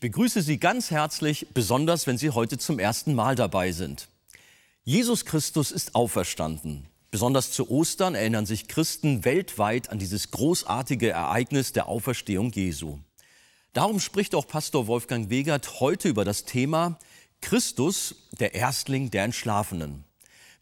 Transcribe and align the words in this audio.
Ich 0.00 0.08
begrüße 0.10 0.40
Sie 0.40 0.56
ganz 0.56 0.90
herzlich, 0.90 1.48
besonders 1.52 2.06
wenn 2.06 2.16
Sie 2.16 2.30
heute 2.30 2.56
zum 2.56 2.78
ersten 2.78 3.14
Mal 3.14 3.34
dabei 3.34 3.70
sind. 3.70 4.08
Jesus 4.82 5.26
Christus 5.26 5.70
ist 5.70 5.94
auferstanden. 5.94 6.86
Besonders 7.10 7.52
zu 7.52 7.70
Ostern 7.70 8.14
erinnern 8.14 8.46
sich 8.46 8.66
Christen 8.66 9.26
weltweit 9.26 9.90
an 9.90 9.98
dieses 9.98 10.30
großartige 10.30 11.10
Ereignis 11.10 11.74
der 11.74 11.86
Auferstehung 11.86 12.50
Jesu. 12.50 12.98
Darum 13.74 14.00
spricht 14.00 14.34
auch 14.34 14.48
Pastor 14.48 14.86
Wolfgang 14.86 15.28
Wegert 15.28 15.80
heute 15.80 16.08
über 16.08 16.24
das 16.24 16.46
Thema 16.46 16.98
Christus, 17.42 18.14
der 18.38 18.54
Erstling 18.54 19.10
der 19.10 19.24
Entschlafenen. 19.24 20.04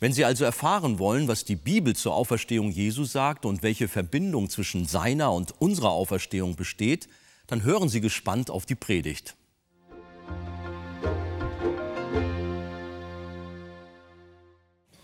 Wenn 0.01 0.12
Sie 0.12 0.25
also 0.25 0.45
erfahren 0.45 0.98
wollen, 0.98 1.29
was 1.29 1.45
die 1.45 1.55
Bibel 1.55 1.95
zur 1.95 2.15
Auferstehung 2.17 2.73
Jesu 2.73 3.05
sagt 3.05 3.47
und 3.47 3.62
welche 3.62 3.87
Verbindung 3.87 4.51
zwischen 4.51 4.84
seiner 4.84 5.33
und 5.33 5.55
unserer 5.61 5.91
Auferstehung 5.91 6.57
besteht, 6.57 7.09
dann 7.48 7.65
hören 7.65 7.88
Sie 7.88 8.01
gespannt 8.01 8.51
auf 8.51 8.65
die 8.66 8.77
Predigt. 8.77 9.34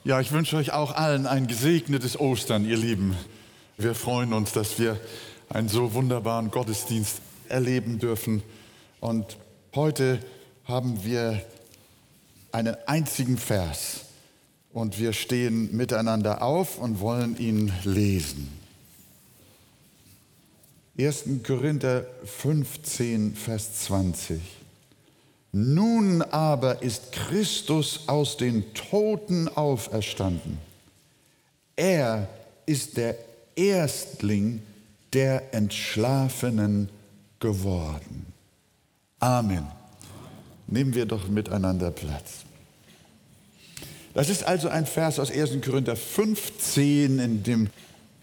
Ja, 0.05 0.21
ich 0.21 0.31
wünsche 0.33 0.57
euch 0.59 0.73
auch 0.73 0.93
allen 0.95 1.27
ein 1.27 1.47
gesegnetes 1.47 2.21
Ostern, 2.21 2.67
ihr 2.67 2.77
Lieben. 2.77 3.17
Wir 3.79 3.95
freuen 3.95 4.35
uns, 4.35 4.53
dass 4.53 4.79
wir 4.79 5.01
einen 5.49 5.71
so 5.71 5.95
wunderbaren 5.95 6.51
Gottesdienst 6.51 7.23
erleben 7.49 7.99
dürfen. 7.99 8.43
Und 9.01 9.39
heute 9.75 10.21
haben 10.65 11.05
wir 11.05 11.43
einen 12.53 12.77
einzigen 12.87 13.39
Vers 13.39 14.03
und 14.75 14.99
wir 14.99 15.15
stehen 15.15 15.75
miteinander 15.75 16.43
auf 16.43 16.79
und 16.79 17.01
wollen 17.01 17.39
ihn 17.39 17.73
lesen. 17.85 18.64
1. 20.97 21.25
Korinther 21.43 22.07
15, 22.25 23.35
Vers 23.35 23.85
20. 23.87 24.41
Nun 25.51 26.23
aber 26.23 26.83
ist 26.83 27.13
Christus 27.13 28.03
aus 28.07 28.37
den 28.37 28.75
Toten 28.75 29.49
auferstanden. 29.49 30.59
Er 31.77 32.29
ist 32.67 32.97
der 32.97 33.17
Erstling 33.57 34.63
der 35.13 35.53
Entschlafenen 35.53 36.89
geworden. 37.41 38.27
Amen. 39.19 39.67
Nehmen 40.67 40.95
wir 40.95 41.07
doch 41.07 41.29
miteinander 41.29 41.91
Platz. 41.91 42.45
Das 44.13 44.29
ist 44.29 44.45
also 44.45 44.69
ein 44.69 44.87
Vers 44.87 45.19
aus 45.19 45.31
1. 45.31 45.61
Korinther 45.65 45.97
15, 45.97 47.19
in 47.19 47.43
dem 47.43 47.69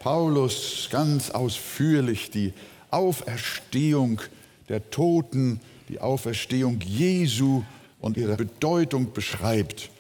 Paulus 0.02 0.88
ganz 0.90 1.30
ausführlich 1.30 2.32
die 2.32 2.54
Auferstehung 2.90 4.20
der 4.68 4.90
Toten, 4.90 5.60
die 5.90 6.00
Auferstehung 6.00 6.82
Jesu 6.82 7.62
und 8.00 8.18
ihre 8.18 8.36
Bedeutung 8.36 9.14
beschreibt. 9.14 9.92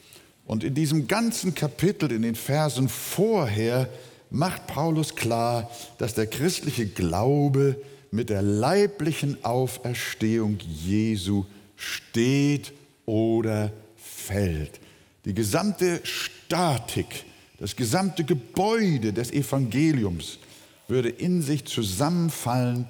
Und 0.47 0.63
in 0.63 0.73
diesem 0.73 1.07
ganzen 1.07 1.53
Kapitel, 1.53 2.11
in 2.11 2.23
den 2.23 2.33
Versen 2.33 2.89
vorher, 2.89 3.87
macht 4.31 4.65
Paulus 4.65 5.15
klar, 5.15 5.69
dass 5.99 6.15
der 6.15 6.25
christliche 6.25 6.87
Glaube 6.87 7.75
mit 8.09 8.31
der 8.31 8.41
leiblichen 8.41 9.45
Auferstehung 9.45 10.57
Jesu 10.83 11.45
steht 11.75 12.73
oder 13.05 13.71
fällt. 13.97 14.79
Die 15.25 15.35
gesamte 15.35 15.99
Statik, 16.01 17.23
das 17.61 17.75
gesamte 17.75 18.23
Gebäude 18.23 19.13
des 19.13 19.29
Evangeliums 19.29 20.39
würde 20.87 21.09
in 21.09 21.43
sich 21.43 21.65
zusammenfallen, 21.65 22.87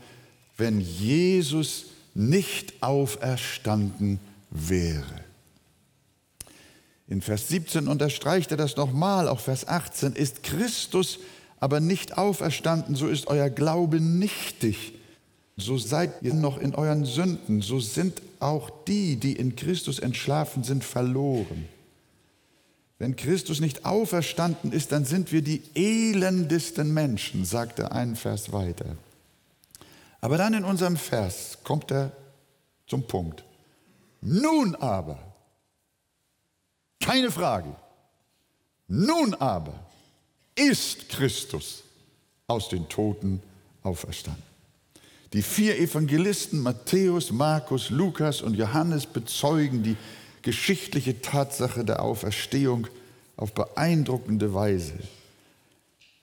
wenn 0.55 0.79
Jesus 0.79 1.87
nicht 2.13 2.81
auferstanden 2.81 4.21
wäre. 4.49 5.25
In 7.09 7.21
Vers 7.21 7.49
17 7.49 7.89
unterstreicht 7.89 8.51
er 8.51 8.57
das 8.57 8.77
nochmal, 8.77 9.27
auch 9.27 9.41
Vers 9.41 9.67
18, 9.67 10.13
ist 10.13 10.41
Christus 10.41 11.19
aber 11.59 11.81
nicht 11.81 12.17
auferstanden, 12.17 12.95
so 12.95 13.09
ist 13.09 13.27
euer 13.27 13.49
Glaube 13.49 13.99
nichtig. 13.99 14.93
So 15.57 15.77
seid 15.77 16.13
ihr 16.21 16.33
noch 16.33 16.57
in 16.57 16.75
euren 16.75 17.03
Sünden, 17.03 17.61
so 17.61 17.81
sind 17.81 18.21
auch 18.39 18.69
die, 18.87 19.17
die 19.17 19.33
in 19.33 19.57
Christus 19.57 19.99
entschlafen 19.99 20.63
sind, 20.63 20.85
verloren. 20.85 21.67
Wenn 23.01 23.15
Christus 23.15 23.61
nicht 23.61 23.83
auferstanden 23.83 24.71
ist, 24.71 24.91
dann 24.91 25.05
sind 25.05 25.31
wir 25.31 25.41
die 25.41 25.63
elendesten 25.73 26.93
Menschen, 26.93 27.45
sagt 27.45 27.79
er 27.79 27.93
einen 27.93 28.15
Vers 28.15 28.51
weiter. 28.51 28.95
Aber 30.19 30.37
dann 30.37 30.53
in 30.53 30.63
unserem 30.63 30.97
Vers 30.97 31.57
kommt 31.63 31.89
er 31.89 32.11
zum 32.85 33.07
Punkt. 33.07 33.43
Nun 34.21 34.75
aber, 34.75 35.17
keine 37.03 37.31
Frage, 37.31 37.75
nun 38.87 39.33
aber 39.33 39.73
ist 40.53 41.09
Christus 41.09 41.81
aus 42.45 42.69
den 42.69 42.87
Toten 42.87 43.41
auferstanden. 43.81 44.43
Die 45.33 45.41
vier 45.41 45.79
Evangelisten 45.79 46.59
Matthäus, 46.59 47.31
Markus, 47.31 47.89
Lukas 47.89 48.43
und 48.43 48.53
Johannes 48.53 49.07
bezeugen 49.07 49.81
die 49.81 49.97
geschichtliche 50.41 51.21
Tatsache 51.21 51.83
der 51.85 52.01
Auferstehung 52.01 52.87
auf 53.37 53.53
beeindruckende 53.53 54.53
Weise. 54.53 54.93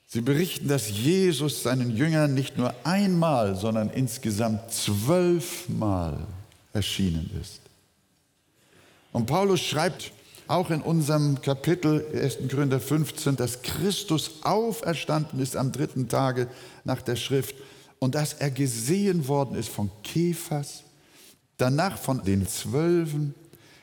Sie 0.07 0.21
berichten, 0.21 0.67
dass 0.67 0.89
Jesus 0.89 1.61
seinen 1.61 1.95
Jüngern 1.95 2.33
nicht 2.33 2.57
nur 2.57 2.73
einmal, 2.83 3.55
sondern 3.55 3.91
insgesamt 3.91 4.71
zwölfmal 4.71 6.17
erschienen 6.73 7.29
ist. 7.39 7.61
Und 9.11 9.27
Paulus 9.27 9.61
schreibt 9.61 10.11
auch 10.47 10.71
in 10.71 10.81
unserem 10.81 11.39
Kapitel 11.41 12.05
1. 12.11 12.49
Korinther 12.49 12.79
15, 12.79 13.35
dass 13.35 13.61
Christus 13.61 14.31
auferstanden 14.41 15.39
ist 15.39 15.55
am 15.55 15.71
dritten 15.71 16.07
Tage 16.07 16.47
nach 16.85 17.03
der 17.03 17.15
Schrift 17.15 17.55
und 17.99 18.15
dass 18.15 18.33
er 18.33 18.49
gesehen 18.49 19.27
worden 19.27 19.55
ist 19.55 19.69
von 19.69 19.91
Kephas, 20.03 20.83
danach 21.57 21.99
von 21.99 22.23
den 22.23 22.47
Zwölfen 22.47 23.35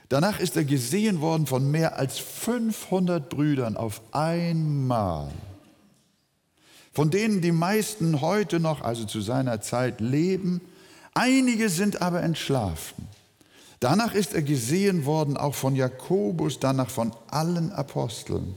Danach 0.09 0.39
ist 0.39 0.57
er 0.57 0.65
gesehen 0.65 1.21
worden 1.21 1.47
von 1.47 1.71
mehr 1.71 1.99
als 1.99 2.19
500 2.19 3.29
Brüdern 3.29 3.77
auf 3.77 4.01
einmal, 4.13 5.33
von 6.93 7.11
denen 7.11 7.41
die 7.41 7.53
meisten 7.53 8.21
heute 8.21 8.61
noch, 8.61 8.83
also 8.83 9.05
zu 9.05 9.21
seiner 9.21 9.61
Zeit, 9.61 10.01
leben. 10.01 10.61
Einige 11.15 11.69
sind 11.69 12.03
aber 12.03 12.23
entschlafen. 12.23 13.09
Danach 13.81 14.15
ist 14.15 14.33
er 14.33 14.43
gesehen 14.43 15.05
worden 15.05 15.37
auch 15.37 15.55
von 15.55 15.77
Jakobus, 15.77 16.61
danach 16.61 16.89
von 16.89 17.13
allen 17.29 17.73
Aposteln. 17.73 18.57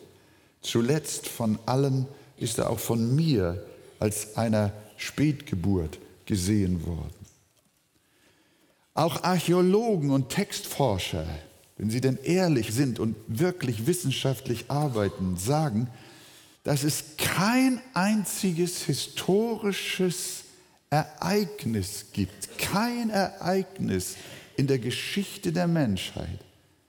Zuletzt 0.62 1.28
von 1.28 1.60
allen 1.66 2.06
ist 2.38 2.58
er 2.60 2.70
auch 2.70 2.80
von 2.80 3.16
mir 3.16 3.64
als 4.00 4.38
einer 4.38 4.72
Spätgeburt 4.98 6.00
gesehen 6.26 6.86
worden. 6.86 7.19
Auch 9.00 9.24
Archäologen 9.24 10.10
und 10.10 10.28
Textforscher, 10.28 11.26
wenn 11.78 11.90
sie 11.90 12.02
denn 12.02 12.18
ehrlich 12.22 12.74
sind 12.74 13.00
und 13.00 13.16
wirklich 13.30 13.88
wissenschaftlich 13.88 14.66
arbeiten, 14.68 15.38
sagen, 15.38 15.88
dass 16.66 16.84
es 16.84 17.16
kein 17.18 17.80
einziges 17.94 18.84
historisches 18.84 20.44
Ereignis 20.90 22.08
gibt, 22.12 22.58
kein 22.58 23.10
Ereignis 23.10 24.18
in 24.58 24.68
der 24.68 24.80
Geschichte 24.80 25.54
der 25.54 25.68
Menschheit, 25.68 26.40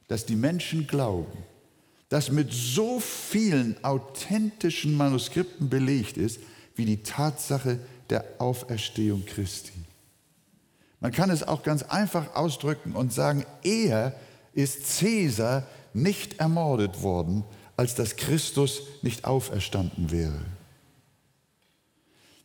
das 0.08 0.26
die 0.26 0.34
Menschen 0.34 0.88
glauben, 0.88 1.38
das 2.08 2.32
mit 2.32 2.52
so 2.52 2.98
vielen 2.98 3.76
authentischen 3.84 4.96
Manuskripten 4.96 5.68
belegt 5.68 6.16
ist, 6.16 6.40
wie 6.74 6.86
die 6.86 7.04
Tatsache 7.04 7.78
der 8.08 8.24
Auferstehung 8.38 9.24
Christi. 9.26 9.74
Man 11.00 11.12
kann 11.12 11.31
es 11.31 11.43
auch 11.43 11.62
ganz 11.62 11.82
einfach 11.82 12.35
ausdrücken 12.35 12.93
und 12.93 13.12
sagen, 13.12 13.44
eher 13.62 14.14
ist 14.52 14.87
Cäsar 14.87 15.67
nicht 15.94 16.38
ermordet 16.38 17.02
worden, 17.02 17.44
als 17.76 17.94
dass 17.94 18.17
Christus 18.17 18.82
nicht 19.02 19.25
auferstanden 19.25 20.11
wäre. 20.11 20.44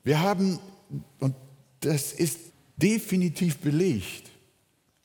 Wir 0.04 0.22
haben, 0.22 0.60
und 1.20 1.36
das 1.82 2.14
ist 2.14 2.40
definitiv 2.78 3.58
belegt 3.58 4.30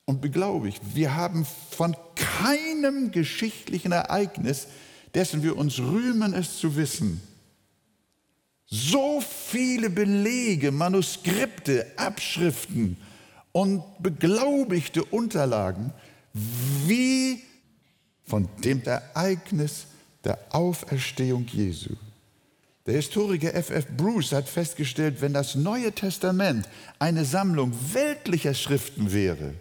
und 0.05 0.21
beglaubigt, 0.21 0.81
wir 0.95 1.17
haben 1.17 1.47
von 1.71 1.97
keinem 2.15 3.11
geschichtlichen 3.11 3.93
Ereignis, 3.93 4.69
dessen 5.15 5.43
wir 5.43 5.57
uns 5.57 5.79
rühmen, 5.81 6.35
es 6.35 6.59
zu 6.59 6.77
wissen, 6.77 7.21
so 8.67 9.21
viele 9.21 9.91
Belege, 9.91 10.71
Manuskripte, 10.71 11.87
Abschriften 11.97 12.97
und 13.53 13.83
beglaubigte 13.99 15.05
Unterlagen 15.05 15.93
wie 16.33 17.43
von 18.25 18.49
dem 18.63 18.83
Ereignis 18.83 19.87
der 20.25 20.39
Auferstehung 20.51 21.47
Jesu. 21.47 21.95
Der 22.87 22.95
Historiker 22.95 23.55
F.F. 23.55 23.87
Bruce 23.97 24.33
hat 24.33 24.49
festgestellt, 24.49 25.21
wenn 25.21 25.33
das 25.33 25.55
Neue 25.55 25.93
Testament 25.93 26.69
eine 26.99 27.25
Sammlung 27.25 27.73
weltlicher 27.93 28.55
Schriften 28.55 29.13
wäre, 29.13 29.55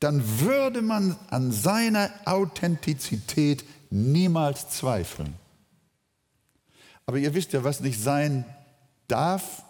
dann 0.00 0.22
würde 0.40 0.82
man 0.82 1.16
an 1.30 1.50
seiner 1.50 2.10
Authentizität 2.26 3.64
niemals 3.90 4.68
zweifeln. 4.68 5.34
Aber 7.06 7.18
ihr 7.18 7.34
wisst 7.34 7.52
ja, 7.52 7.64
was 7.64 7.80
nicht 7.80 8.00
sein 8.00 8.44
darf, 9.08 9.62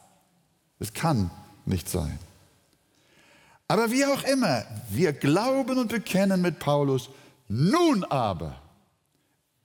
es 0.78 0.92
kann 0.92 1.30
nicht 1.66 1.88
sein. 1.88 2.18
Aber 3.68 3.90
wie 3.90 4.04
auch 4.04 4.22
immer, 4.24 4.64
wir 4.90 5.12
glauben 5.12 5.78
und 5.78 5.88
bekennen 5.88 6.42
mit 6.42 6.58
Paulus, 6.58 7.08
nun 7.48 8.04
aber 8.04 8.60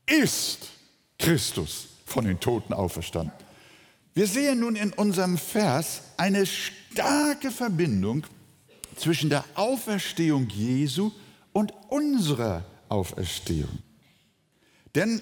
ist 0.05 0.69
Christus 1.17 1.87
von 2.05 2.25
den 2.25 2.39
Toten 2.39 2.73
auferstanden. 2.73 3.33
Wir 4.13 4.27
sehen 4.27 4.61
nun 4.61 4.75
in 4.75 4.91
unserem 4.93 5.37
Vers 5.37 6.01
eine 6.17 6.45
starke 6.45 7.51
Verbindung 7.51 8.25
zwischen 8.95 9.29
der 9.29 9.45
Auferstehung 9.55 10.49
Jesu 10.49 11.11
und 11.53 11.73
unserer 11.89 12.65
Auferstehung. 12.89 13.79
Denn 14.95 15.21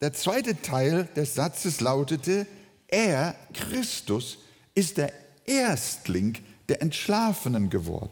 der 0.00 0.12
zweite 0.12 0.60
Teil 0.60 1.08
des 1.16 1.34
Satzes 1.34 1.80
lautete, 1.80 2.46
er, 2.88 3.36
Christus, 3.52 4.38
ist 4.74 4.98
der 4.98 5.12
Erstling 5.46 6.36
der 6.68 6.82
Entschlafenen 6.82 7.70
geworden. 7.70 8.10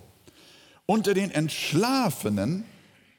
Unter 0.87 1.15
den 1.15 1.31
Entschlafenen 1.31 2.65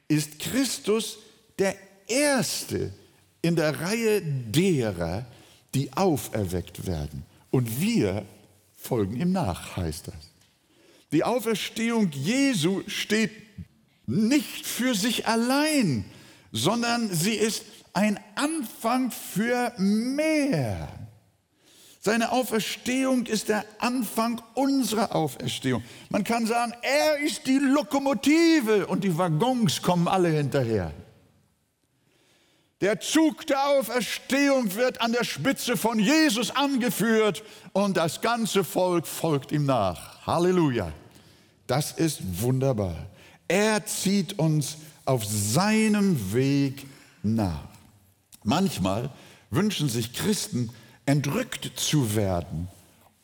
ist 0.07 0.39
Christus 0.39 1.17
der 1.57 1.75
Erste 2.07 2.93
in 3.41 3.55
der 3.55 3.79
Reihe 3.81 4.21
derer, 4.21 5.25
die 5.73 5.91
auferweckt 5.93 6.85
werden. 6.85 7.23
Und 7.51 7.81
wir 7.81 8.25
folgen 8.77 9.19
ihm 9.19 9.31
nach, 9.31 9.77
heißt 9.77 10.07
das. 10.07 10.31
Die 11.11 11.23
Auferstehung 11.23 12.11
Jesu 12.11 12.83
steht 12.87 13.31
nicht 14.07 14.65
für 14.65 14.93
sich 14.93 15.27
allein, 15.27 16.05
sondern 16.51 17.13
sie 17.13 17.33
ist 17.33 17.63
ein 17.93 18.19
Anfang 18.35 19.11
für 19.11 19.73
mehr. 19.77 21.04
Seine 22.05 22.31
Auferstehung 22.31 23.25
ist 23.25 23.49
der 23.49 23.65
Anfang 23.79 24.39
unserer 24.53 25.15
Auferstehung. 25.15 25.83
Man 26.09 26.23
kann 26.23 26.45
sagen, 26.45 26.71
er 26.83 27.17
ist 27.17 27.47
die 27.47 27.57
Lokomotive 27.57 28.85
und 28.85 29.03
die 29.03 29.17
Waggons 29.17 29.81
kommen 29.81 30.07
alle 30.07 30.29
hinterher. 30.29 30.93
Der 32.79 32.99
Zug 32.99 33.47
der 33.47 33.65
Auferstehung 33.69 34.75
wird 34.75 35.01
an 35.01 35.13
der 35.13 35.23
Spitze 35.23 35.77
von 35.77 35.97
Jesus 35.97 36.51
angeführt 36.51 37.41
und 37.73 37.97
das 37.97 38.21
ganze 38.21 38.63
Volk 38.63 39.07
folgt 39.07 39.51
ihm 39.51 39.65
nach. 39.65 40.27
Halleluja. 40.27 40.91
Das 41.65 41.91
ist 41.91 42.19
wunderbar. 42.39 43.07
Er 43.47 43.83
zieht 43.87 44.37
uns 44.37 44.77
auf 45.05 45.25
seinem 45.25 46.35
Weg 46.35 46.85
nach. 47.23 47.63
Manchmal 48.43 49.09
wünschen 49.49 49.89
sich 49.89 50.13
Christen, 50.13 50.69
entrückt 51.05 51.71
zu 51.75 52.15
werden, 52.15 52.67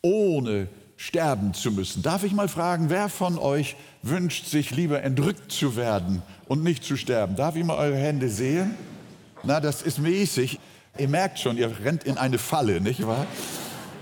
ohne 0.02 0.68
sterben 0.98 1.54
zu 1.54 1.72
müssen. 1.72 2.04
Darf 2.04 2.24
ich 2.24 2.32
mal 2.32 2.48
fragen, 2.48 2.90
wer 2.90 3.10
von 3.10 3.38
euch 3.40 3.76
wünscht 4.04 4.46
sich 4.46 4.72
lieber 4.72 5.02
entrückt 5.02 5.52
zu 5.52 5.76
werden 5.76 6.22
und 6.48 6.64
nicht 6.64 6.84
zu 6.84 6.96
sterben? 6.96 7.36
Darf 7.36 7.56
ich 7.56 7.64
mal 7.64 7.78
eure 7.78 7.98
Hände 7.98 8.30
sehen? 8.30 8.76
Na, 9.44 9.60
das 9.60 9.82
ist 9.82 9.98
mäßig. 9.98 10.60
Ihr 10.98 11.08
merkt 11.08 11.40
schon, 11.40 11.58
ihr 11.58 11.76
rennt 11.84 12.04
in 12.04 12.18
eine 12.18 12.38
Falle, 12.38 12.82
nicht 12.82 13.08
wahr? 13.08 13.26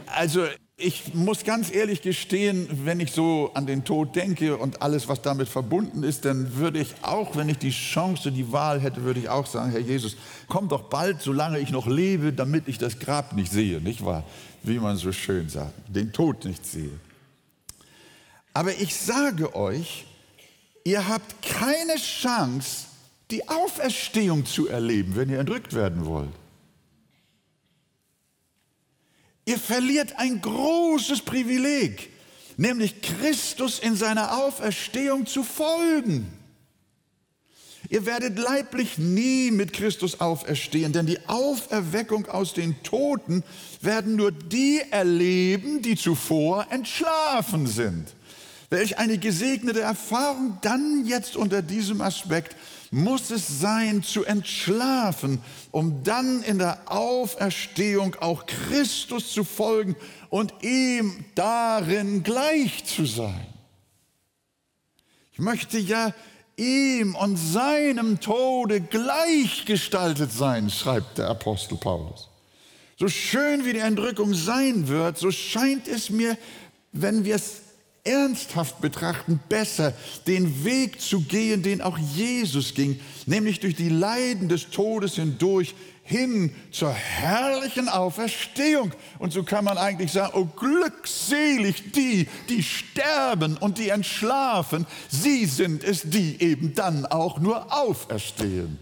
Also 0.07 0.45
ich 0.79 1.13
muss 1.13 1.43
ganz 1.43 1.73
ehrlich 1.73 2.01
gestehen, 2.01 2.67
wenn 2.85 2.99
ich 2.99 3.11
so 3.11 3.51
an 3.53 3.65
den 3.67 3.83
Tod 3.83 4.15
denke 4.15 4.57
und 4.57 4.81
alles, 4.81 5.07
was 5.07 5.21
damit 5.21 5.49
verbunden 5.49 6.03
ist, 6.03 6.25
dann 6.25 6.55
würde 6.55 6.79
ich 6.79 6.95
auch, 7.01 7.35
wenn 7.35 7.49
ich 7.49 7.57
die 7.57 7.71
Chance, 7.71 8.31
die 8.31 8.51
Wahl 8.51 8.79
hätte, 8.79 9.03
würde 9.03 9.19
ich 9.19 9.29
auch 9.29 9.45
sagen, 9.45 9.71
Herr 9.71 9.81
Jesus, 9.81 10.15
komm 10.47 10.69
doch 10.69 10.83
bald, 10.83 11.21
solange 11.21 11.59
ich 11.59 11.71
noch 11.71 11.85
lebe, 11.85 12.31
damit 12.31 12.67
ich 12.67 12.77
das 12.77 12.97
Grab 12.97 13.33
nicht 13.33 13.51
sehe, 13.51 13.81
nicht 13.81 14.03
wahr? 14.03 14.23
Wie 14.63 14.79
man 14.79 14.97
so 14.97 15.11
schön 15.11 15.49
sagt, 15.49 15.73
den 15.87 16.13
Tod 16.13 16.45
nicht 16.45 16.65
sehe. 16.65 16.99
Aber 18.53 18.73
ich 18.73 18.95
sage 18.95 19.55
euch, 19.55 20.05
ihr 20.83 21.07
habt 21.07 21.41
keine 21.41 21.95
Chance, 21.95 22.85
die 23.31 23.47
Auferstehung 23.47 24.45
zu 24.45 24.67
erleben, 24.67 25.15
wenn 25.15 25.29
ihr 25.29 25.39
entrückt 25.39 25.73
werden 25.73 26.05
wollt. 26.05 26.33
Ihr 29.50 29.57
verliert 29.57 30.13
ein 30.18 30.42
großes 30.42 31.24
Privileg, 31.24 32.12
nämlich 32.56 33.01
Christus 33.01 33.80
in 33.80 33.96
seiner 33.96 34.38
Auferstehung 34.44 35.25
zu 35.25 35.44
folgen. 35.44 36.31
Ihr 37.90 38.06
werdet 38.06 38.38
leiblich 38.38 39.00
nie 39.00 39.50
mit 39.50 39.74
Christus 39.74 40.22
auferstehen, 40.22 40.94
denn 40.94 41.07
die 41.07 41.28
Auferweckung 41.28 42.28
aus 42.28 42.54
den 42.54 42.84
Toten 42.84 43.44
werden 43.81 44.18
nur 44.18 44.31
die 44.31 44.84
erleben, 44.92 45.81
die 45.81 45.96
zuvor 45.96 46.68
entschlafen 46.69 47.66
sind. 47.66 48.13
Welch 48.69 49.00
eine 49.00 49.18
gesegnete 49.18 49.81
Erfahrung 49.81 50.60
dann 50.62 51.07
jetzt 51.07 51.36
unter 51.36 51.63
diesem 51.63 52.01
Aspekt 52.01 52.56
muss 52.91 53.30
es 53.30 53.59
sein, 53.59 54.03
zu 54.03 54.24
entschlafen, 54.24 55.41
um 55.71 56.03
dann 56.03 56.41
in 56.44 56.57
der 56.57 56.91
Auferstehung 56.91 58.15
auch 58.15 58.45
Christus 58.45 59.31
zu 59.31 59.44
folgen 59.44 59.95
und 60.30 60.53
ihm 60.62 61.25
darin 61.36 62.24
gleich 62.24 62.86
zu 62.86 63.06
sein. 63.06 63.47
Ich 65.31 65.39
möchte 65.39 65.77
ja 65.77 66.13
ihm 66.57 67.15
und 67.15 67.38
seinem 67.38 68.19
Tode 68.19 68.81
gleichgestaltet 68.81 70.31
sein, 70.31 70.69
schreibt 70.69 71.17
der 71.17 71.29
Apostel 71.29 71.77
Paulus. 71.77 72.27
So 72.98 73.08
schön 73.08 73.63
wie 73.65 73.74
die 73.74 73.79
Entrückung 73.79 74.34
sein 74.34 74.89
wird, 74.89 75.17
so 75.17 75.31
scheint 75.31 75.88
es 75.88 76.10
mir, 76.10 76.38
wenn 76.91 77.24
wir 77.24 77.36
es 77.36 77.62
ernsthaft 78.10 78.82
betrachten, 78.82 79.39
besser 79.50 79.94
den 80.25 80.63
Weg 80.66 81.00
zu 81.00 81.22
gehen, 81.22 81.62
den 81.62 81.82
auch 81.82 81.98
Jesus 81.98 82.74
ging, 82.74 83.00
nämlich 83.25 83.60
durch 83.60 83.75
die 83.75 83.89
Leiden 83.89 84.50
des 84.50 84.70
Todes 84.72 85.16
hindurch 85.16 85.75
hin 86.04 86.56
zur 86.72 86.92
herrlichen 86.92 87.88
Auferstehung. 87.88 88.92
Und 89.20 89.32
so 89.32 89.44
kann 89.44 89.63
man 89.63 89.78
eigentlich 89.78 90.12
sagen, 90.12 90.34
oh 90.36 90.46
glückselig 90.46 91.92
die, 91.92 92.28
die 92.50 92.63
sterben 92.63 93.58
und 93.58 93.78
die 93.78 93.89
entschlafen, 93.89 94.88
sie 95.08 95.46
sind 95.46 95.84
es, 95.84 96.01
die 96.10 96.42
eben 96.42 96.74
dann 96.74 97.06
auch 97.06 97.39
nur 97.39 97.72
auferstehen. 97.72 98.80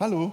Hallo? 0.00 0.32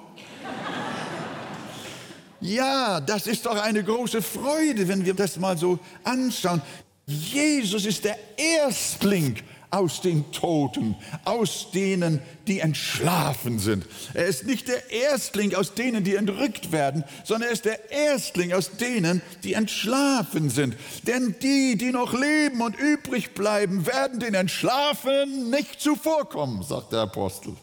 Ja, 2.41 2.99
das 2.99 3.27
ist 3.27 3.45
doch 3.45 3.61
eine 3.61 3.83
große 3.83 4.21
Freude, 4.21 4.87
wenn 4.87 5.05
wir 5.05 5.13
das 5.13 5.37
mal 5.37 5.57
so 5.57 5.79
anschauen. 6.03 6.61
Jesus 7.07 7.85
ist 7.85 8.03
der 8.03 8.17
Erstling 8.37 9.37
aus 9.75 10.01
den 10.01 10.31
Toten, 10.31 10.95
aus 11.25 11.71
denen, 11.71 12.21
die 12.47 12.59
entschlafen 12.59 13.59
sind. 13.59 13.85
Er 14.13 14.25
ist 14.25 14.45
nicht 14.45 14.67
der 14.67 14.89
Erstling 14.91 15.53
aus 15.53 15.73
denen, 15.73 16.03
die 16.03 16.15
entrückt 16.15 16.71
werden, 16.71 17.03
sondern 17.23 17.49
er 17.49 17.53
ist 17.53 17.65
der 17.65 17.91
Erstling 17.91 18.53
aus 18.53 18.71
denen, 18.77 19.21
die 19.43 19.53
entschlafen 19.53 20.49
sind. 20.49 20.75
Denn 21.07 21.35
die, 21.41 21.77
die 21.77 21.91
noch 21.91 22.13
leben 22.13 22.61
und 22.61 22.77
übrig 22.77 23.33
bleiben, 23.33 23.85
werden 23.85 24.19
den 24.19 24.33
Entschlafen 24.33 25.49
nicht 25.49 25.81
zuvorkommen, 25.81 26.63
sagt 26.63 26.93
der 26.93 27.01
Apostel. 27.01 27.55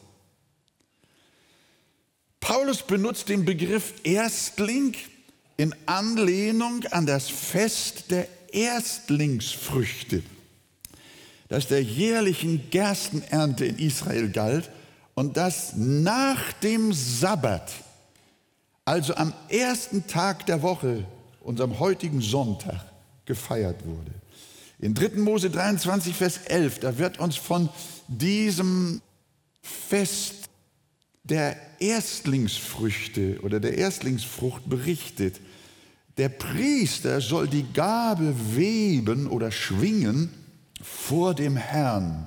Paulus 2.42 2.82
benutzt 2.82 3.28
den 3.28 3.44
Begriff 3.44 3.94
Erstling 4.02 4.96
in 5.56 5.72
Anlehnung 5.86 6.84
an 6.90 7.06
das 7.06 7.28
Fest 7.28 8.10
der 8.10 8.26
Erstlingsfrüchte, 8.52 10.24
das 11.48 11.68
der 11.68 11.84
jährlichen 11.84 12.68
Gerstenernte 12.70 13.64
in 13.64 13.78
Israel 13.78 14.28
galt 14.28 14.70
und 15.14 15.36
das 15.36 15.74
nach 15.76 16.52
dem 16.54 16.92
Sabbat, 16.92 17.70
also 18.84 19.14
am 19.14 19.32
ersten 19.48 20.08
Tag 20.08 20.44
der 20.46 20.62
Woche, 20.62 21.04
unserem 21.42 21.78
heutigen 21.78 22.20
Sonntag, 22.20 22.84
gefeiert 23.24 23.86
wurde. 23.86 24.10
In 24.80 24.94
3. 24.94 25.20
Mose 25.20 25.48
23, 25.48 26.12
Vers 26.12 26.38
11, 26.46 26.80
da 26.80 26.98
wird 26.98 27.20
uns 27.20 27.36
von 27.36 27.68
diesem 28.08 29.00
Fest 29.62 30.41
der 31.24 31.56
Erstlingsfrüchte 31.78 33.40
oder 33.42 33.60
der 33.60 33.78
Erstlingsfrucht 33.78 34.68
berichtet. 34.68 35.40
Der 36.16 36.28
Priester 36.28 37.20
soll 37.20 37.48
die 37.48 37.64
Gabe 37.72 38.34
weben 38.54 39.28
oder 39.28 39.50
schwingen 39.50 40.30
vor 40.82 41.34
dem 41.34 41.56
Herrn 41.56 42.26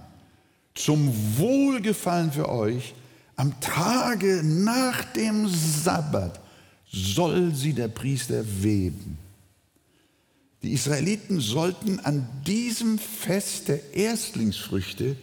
zum 0.73 1.13
Wohlgefallen 1.37 2.31
für 2.31 2.49
euch. 2.49 2.93
Am 3.35 3.59
Tage 3.59 4.41
nach 4.43 5.03
dem 5.13 5.47
Sabbat 5.47 6.39
soll 6.91 7.53
sie 7.53 7.73
der 7.73 7.89
Priester 7.89 8.43
weben. 8.61 9.17
Die 10.63 10.71
Israeliten 10.71 11.39
sollten 11.41 11.99
an 11.99 12.27
diesem 12.47 12.97
Fest 12.97 13.67
der 13.67 13.93
Erstlingsfrüchte 13.93 15.15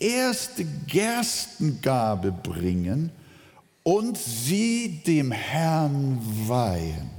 erste 0.00 0.64
Gerstengabe 0.86 2.32
bringen 2.32 3.12
und 3.82 4.18
sie 4.18 5.02
dem 5.06 5.30
Herrn 5.30 6.18
weihen. 6.46 7.10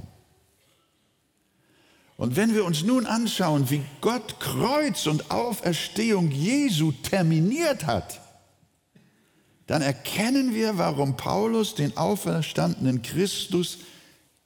Und 2.16 2.36
wenn 2.36 2.54
wir 2.54 2.64
uns 2.64 2.84
nun 2.84 3.06
anschauen, 3.06 3.68
wie 3.70 3.82
Gott 4.00 4.38
Kreuz 4.38 5.06
und 5.06 5.30
Auferstehung 5.30 6.30
Jesu 6.30 6.92
terminiert 6.92 7.86
hat, 7.86 8.20
dann 9.66 9.82
erkennen 9.82 10.54
wir, 10.54 10.78
warum 10.78 11.16
Paulus 11.16 11.74
den 11.74 11.96
auferstandenen 11.96 13.02
Christus 13.02 13.78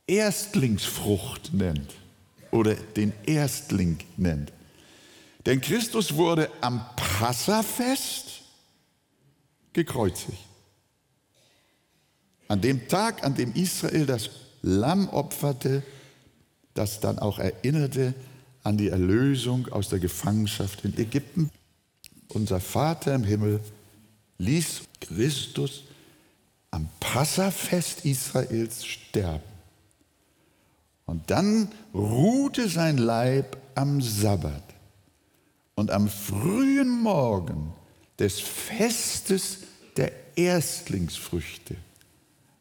Erstlingsfrucht 0.07 1.53
nennt 1.53 1.95
oder 2.51 2.75
den 2.75 3.13
Erstling 3.27 3.99
nennt. 4.17 4.53
Denn 5.47 5.61
Christus 5.61 6.15
wurde 6.15 6.51
am 6.61 6.85
Passafest 6.97 8.43
gekreuzigt. 9.73 10.45
An 12.49 12.61
dem 12.61 12.89
Tag, 12.89 13.25
an 13.25 13.35
dem 13.37 13.55
Israel 13.55 14.07
das 14.07 14.31
Lamm 14.63 15.09
opferte, 15.09 15.83
das 16.75 17.01
dann 17.01 17.19
auch 17.19 17.39
erinnerte 17.39 18.15
an 18.65 18.77
die 18.77 18.89
Erlösung 18.89 19.69
aus 19.69 19.89
der 19.89 20.01
Gefangenschaft 20.01 20.85
in 20.85 20.99
Ägypten. 20.99 21.51
Unser 22.29 22.59
Vater 22.59 23.15
im 23.15 23.23
Himmel 23.23 23.61
ließ 24.39 24.83
Christus 25.01 25.85
am 26.73 26.89
Passafest 26.99 28.05
Israels 28.05 28.85
sterben. 28.85 29.45
Und 31.05 31.31
dann 31.31 31.71
ruhte 31.95 32.69
sein 32.69 32.99
Leib 32.99 33.57
am 33.77 34.03
Sabbat. 34.03 34.66
Und 35.77 35.91
am 35.91 36.09
frühen 36.09 36.89
Morgen 37.03 37.73
des 38.19 38.41
Festes 38.41 39.59
der 39.97 40.11
Erstlingsfrüchte, 40.37 41.77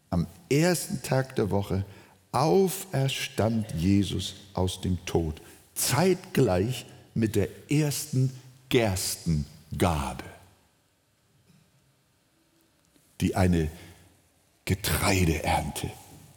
am 0.09 0.27
ersten 0.49 1.01
Tag 1.01 1.35
der 1.37 1.49
Woche, 1.49 1.85
auferstand 2.33 3.71
Jesus 3.71 4.35
aus 4.53 4.81
dem 4.81 5.03
Tod, 5.05 5.41
zeitgleich 5.73 6.85
mit 7.13 7.35
der 7.35 7.47
ersten 7.71 8.31
Gerstengabe, 8.67 10.25
die 13.21 13.35
eine 13.35 13.71
Getreideernte 14.65 15.89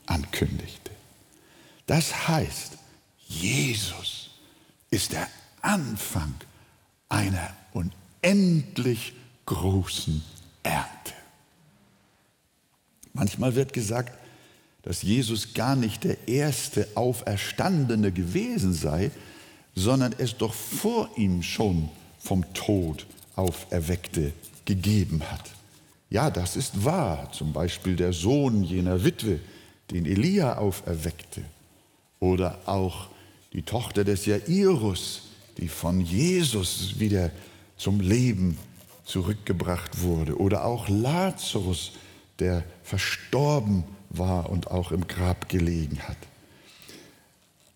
ankündigte. 0.07 0.93
Das 1.87 2.29
heißt, 2.29 2.79
Jesus 3.27 4.31
ist 4.91 5.13
der 5.13 5.29
Anfang 5.61 6.35
einer 7.09 7.51
unendlich 7.73 9.15
großen 9.47 10.23
Ernte. 10.63 11.15
Manchmal 13.13 13.55
wird 13.55 13.73
gesagt, 13.73 14.13
dass 14.83 15.03
Jesus 15.03 15.55
gar 15.55 15.77
nicht 15.77 16.05
der 16.05 16.29
erste 16.29 16.89
Auferstandene 16.95 18.13
gewesen 18.13 18.73
sei, 18.73 19.11
sondern 19.75 20.15
es 20.19 20.37
doch 20.37 20.55
vor 20.55 21.11
ihm 21.17 21.43
schon 21.43 21.89
vom 22.19 22.53
Tod 22.55 23.07
Auferweckte 23.37 24.33
gegeben 24.65 25.23
hat. 25.31 25.51
Ja, 26.11 26.31
das 26.31 26.57
ist 26.57 26.85
wahr. 26.85 27.31
Zum 27.33 27.53
Beispiel 27.53 27.97
der 27.97 28.13
Sohn 28.13 28.65
jener 28.65 29.05
Witwe, 29.05 29.41
den 29.91 30.07
Elia 30.07 30.59
auferweckte 30.59 31.43
oder 32.21 32.59
auch 32.67 33.09
die 33.53 33.63
Tochter 33.63 34.05
des 34.05 34.27
Jairus, 34.27 35.28
die 35.59 35.69
von 35.69 36.01
Jesus 36.01 36.99
wieder 36.99 37.31
zum 37.77 38.01
Leben 38.01 38.59
zurückgebracht 39.05 40.03
wurde. 40.03 40.39
Oder 40.39 40.65
auch 40.65 40.89
Lazarus, 40.89 41.93
der 42.39 42.65
verstorben 42.83 43.85
war 44.11 44.51
und 44.51 44.71
auch 44.71 44.93
im 44.93 45.07
Grab 45.07 45.49
gelegen 45.49 45.99
hat. 46.07 46.17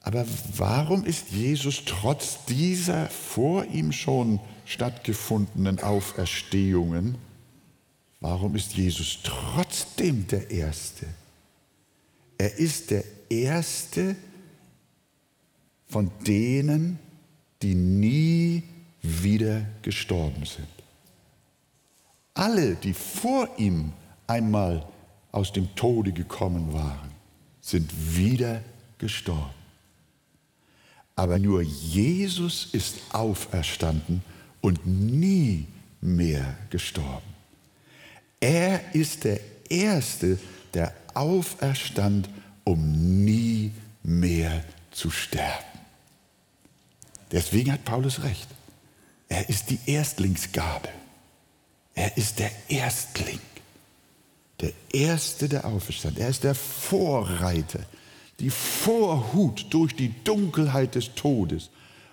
Aber 0.00 0.26
warum 0.56 1.04
ist 1.04 1.30
Jesus 1.30 1.82
trotz 1.84 2.44
dieser 2.46 3.08
vor 3.08 3.64
ihm 3.66 3.92
schon 3.92 4.40
stattgefundenen 4.64 5.78
Auferstehungen, 5.80 7.16
warum 8.20 8.56
ist 8.56 8.74
Jesus 8.74 9.18
trotzdem 9.22 10.26
der 10.26 10.50
Erste? 10.50 11.06
Er 12.38 12.56
ist 12.58 12.90
der 12.90 13.04
Erste, 13.28 14.16
von 15.86 16.10
denen, 16.26 16.98
nie 17.68 18.62
wieder 19.02 19.62
gestorben 19.82 20.44
sind. 20.44 20.68
Alle, 22.34 22.76
die 22.76 22.94
vor 22.94 23.48
ihm 23.58 23.92
einmal 24.26 24.86
aus 25.32 25.52
dem 25.52 25.74
Tode 25.74 26.12
gekommen 26.12 26.72
waren, 26.72 27.10
sind 27.60 27.90
wieder 28.16 28.62
gestorben. 28.98 29.50
Aber 31.14 31.38
nur 31.38 31.62
Jesus 31.62 32.68
ist 32.72 32.96
auferstanden 33.12 34.22
und 34.60 34.86
nie 34.86 35.66
mehr 36.00 36.56
gestorben. 36.70 37.32
Er 38.40 38.94
ist 38.94 39.24
der 39.24 39.40
Erste, 39.68 40.38
der 40.74 40.94
auferstand, 41.14 42.28
um 42.64 43.24
nie 43.24 43.72
mehr 44.02 44.64
zu 44.90 45.10
sterben. 45.10 45.71
Deswegen 47.32 47.72
hat 47.72 47.84
Paulus 47.84 48.22
recht. 48.22 48.48
Er 49.28 49.48
ist 49.48 49.70
die 49.70 49.78
Erstlingsgabe. 49.86 50.88
Er 51.94 52.16
ist 52.16 52.38
der 52.38 52.50
Erstling. 52.68 53.40
Der 54.60 54.72
Erste, 54.92 55.48
der 55.48 55.64
auferstand. 55.64 56.18
Er 56.18 56.28
ist 56.28 56.44
der 56.44 56.54
Vorreiter. 56.54 57.80
Die 58.38 58.50
Vorhut 58.50 59.66
durch 59.70 59.96
die 59.96 60.12
Dunkelheit 60.24 60.94
des 60.94 61.14
Todes. 61.14 61.70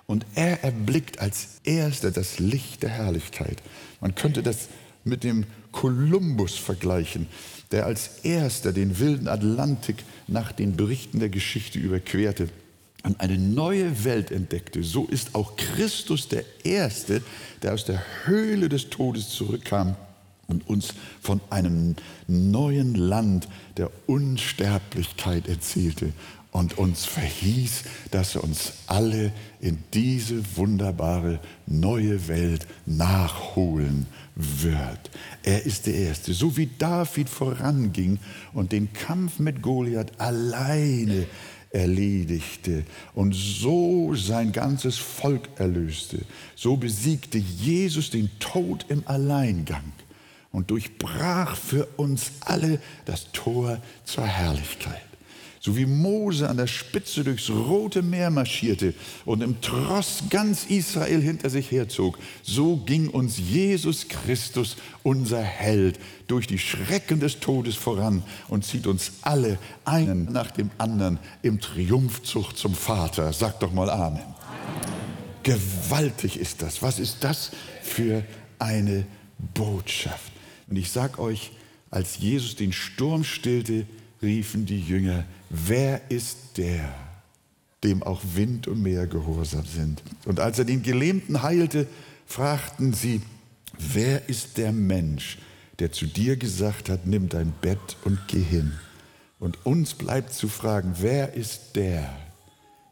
Und 0.07 0.25
er 0.35 0.63
erblickt 0.63 1.19
als 1.19 1.59
Erster 1.63 2.11
das 2.11 2.39
Licht 2.39 2.81
der 2.81 2.89
Herrlichkeit. 2.89 3.61
Man 3.99 4.15
könnte 4.15 4.41
das 4.41 4.69
mit 5.03 5.23
dem 5.23 5.45
Kolumbus 5.71 6.55
vergleichen, 6.55 7.27
der 7.71 7.85
als 7.85 8.19
Erster 8.23 8.71
den 8.71 8.99
wilden 8.99 9.27
Atlantik 9.27 9.97
nach 10.27 10.51
den 10.51 10.75
Berichten 10.75 11.19
der 11.19 11.29
Geschichte 11.29 11.77
überquerte 11.77 12.49
und 13.03 13.19
eine 13.21 13.37
neue 13.37 14.03
Welt 14.03 14.31
entdeckte, 14.31 14.83
so 14.83 15.05
ist 15.05 15.35
auch 15.35 15.55
Christus 15.55 16.27
der 16.27 16.43
Erste, 16.63 17.21
der 17.61 17.73
aus 17.73 17.85
der 17.85 18.03
Höhle 18.25 18.69
des 18.69 18.89
Todes 18.89 19.29
zurückkam 19.29 19.95
und 20.47 20.67
uns 20.67 20.93
von 21.21 21.39
einem 21.49 21.95
neuen 22.27 22.95
Land 22.95 23.47
der 23.77 23.89
Unsterblichkeit 24.07 25.47
erzählte 25.47 26.11
und 26.51 26.77
uns 26.77 27.05
verhieß, 27.05 27.83
dass 28.11 28.35
er 28.35 28.43
uns 28.43 28.73
alle 28.87 29.31
in 29.61 29.83
diese 29.93 30.57
wunderbare 30.57 31.39
neue 31.67 32.27
Welt 32.27 32.65
nachholen 32.85 34.07
wird. 34.35 35.11
Er 35.43 35.65
ist 35.65 35.85
der 35.85 35.95
Erste, 35.95 36.33
so 36.33 36.57
wie 36.57 36.69
David 36.77 37.29
voranging 37.29 38.17
und 38.53 38.71
den 38.71 38.91
Kampf 38.93 39.37
mit 39.37 39.61
Goliath 39.61 40.19
alleine 40.19 41.27
erledigte 41.71 42.83
und 43.13 43.33
so 43.33 44.15
sein 44.15 44.51
ganzes 44.51 44.97
Volk 44.97 45.49
erlöste. 45.57 46.19
So 46.55 46.77
besiegte 46.77 47.37
Jesus 47.37 48.09
den 48.09 48.29
Tod 48.39 48.85
im 48.89 49.07
Alleingang 49.07 49.93
und 50.51 50.71
durchbrach 50.71 51.55
für 51.55 51.85
uns 51.97 52.31
alle 52.41 52.79
das 53.05 53.31
Tor 53.31 53.79
zur 54.03 54.25
Herrlichkeit. 54.25 55.08
So 55.61 55.75
wie 55.75 55.85
Mose 55.85 56.47
an 56.47 56.57
der 56.57 56.67
Spitze 56.67 57.23
durchs 57.23 57.49
Rote 57.49 58.01
Meer 58.01 58.29
marschierte 58.29 58.93
und 59.25 59.43
im 59.43 59.59
Tross 59.61 60.23
ganz 60.29 60.65
Israel 60.65 61.21
hinter 61.21 61.49
sich 61.49 61.69
herzog, 61.71 62.17
so 62.43 62.77
ging 62.77 63.09
uns 63.09 63.37
Jesus 63.37 64.07
Christus, 64.07 64.77
unser 65.03 65.41
Held, 65.41 65.99
durch 66.27 66.47
die 66.47 66.59
Schrecken 66.59 67.19
des 67.19 67.39
Todes 67.39 67.75
voran 67.75 68.23
und 68.47 68.63
zieht 68.63 68.87
uns 68.87 69.11
alle 69.21 69.57
einen 69.83 70.31
nach 70.31 70.51
dem 70.51 70.71
anderen 70.77 71.19
im 71.41 71.59
Triumphzug 71.59 72.55
zum 72.55 72.73
Vater. 72.73 73.33
Sag 73.33 73.59
doch 73.59 73.73
mal 73.73 73.89
Amen. 73.89 74.21
Amen. 74.21 74.39
Gewaltig 75.43 76.37
ist 76.37 76.61
das. 76.61 76.81
Was 76.81 76.99
ist 76.99 77.23
das 77.23 77.51
für 77.81 78.23
eine 78.59 79.05
Botschaft? 79.53 80.31
Und 80.69 80.77
ich 80.77 80.91
sage 80.91 81.19
euch, 81.19 81.51
als 81.89 82.19
Jesus 82.19 82.55
den 82.55 82.71
Sturm 82.71 83.23
stillte, 83.23 83.87
riefen 84.21 84.65
die 84.65 84.79
Jünger, 84.79 85.23
wer 85.49 86.01
ist 86.09 86.57
der, 86.57 86.93
dem 87.83 88.03
auch 88.03 88.21
Wind 88.35 88.67
und 88.67 88.81
Meer 88.81 89.07
gehorsam 89.07 89.65
sind? 89.65 90.03
Und 90.25 90.39
als 90.39 90.59
er 90.59 90.65
den 90.65 90.83
Gelähmten 90.83 91.41
heilte, 91.41 91.87
fragten 92.25 92.93
sie, 92.93 93.21
wer 93.77 94.27
ist 94.29 94.57
der 94.57 94.71
Mensch, 94.71 95.37
der 95.79 95.91
zu 95.91 96.05
dir 96.05 96.35
gesagt 96.35 96.89
hat, 96.89 97.05
nimm 97.05 97.29
dein 97.29 97.53
Bett 97.61 97.97
und 98.03 98.19
geh 98.27 98.43
hin? 98.43 98.73
Und 99.39 99.65
uns 99.65 99.93
bleibt 99.93 100.33
zu 100.33 100.49
fragen, 100.49 100.95
wer 100.99 101.33
ist 101.33 101.75
der, 101.75 102.09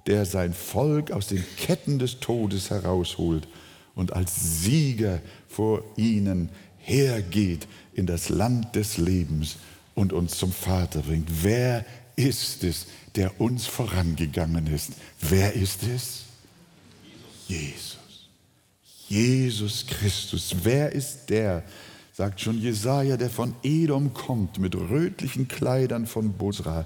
der 0.06 0.26
sein 0.26 0.54
Volk 0.54 1.12
aus 1.12 1.28
den 1.28 1.44
Ketten 1.58 2.00
des 2.00 2.22
Todes 2.22 2.70
herausholt 2.70 3.48
und 3.96 4.14
als 4.14 4.62
Sieger 4.64 5.22
vor 5.50 5.84
ihnen 5.98 6.50
hergeht 6.78 7.68
in 7.94 8.06
das 8.06 8.30
Land 8.30 8.76
des 8.78 8.98
Lebens 8.98 9.58
und 9.98 10.14
uns 10.14 10.38
zum 10.38 10.52
Vater 10.52 11.02
bringt. 11.02 11.28
Wer 11.44 11.84
ist 12.16 12.64
es, 12.64 12.86
der 13.16 13.42
uns 13.42 13.66
vorangegangen 13.66 14.68
ist? 14.68 14.92
Wer 15.20 15.54
ist 15.54 15.82
es? 15.82 16.26
Jesus. 17.48 17.98
Jesus 19.08 19.88
Christus. 19.88 20.56
Wer 20.62 20.92
ist 20.92 21.30
der, 21.30 21.64
sagt 22.14 22.42
schon 22.42 22.62
Jesaja, 22.62 23.18
der 23.18 23.32
von 23.32 23.56
Edom 23.64 24.14
kommt 24.14 24.60
mit 24.60 24.76
rötlichen 24.76 25.48
Kleidern 25.48 26.06
von 26.06 26.34
Bosra, 26.34 26.86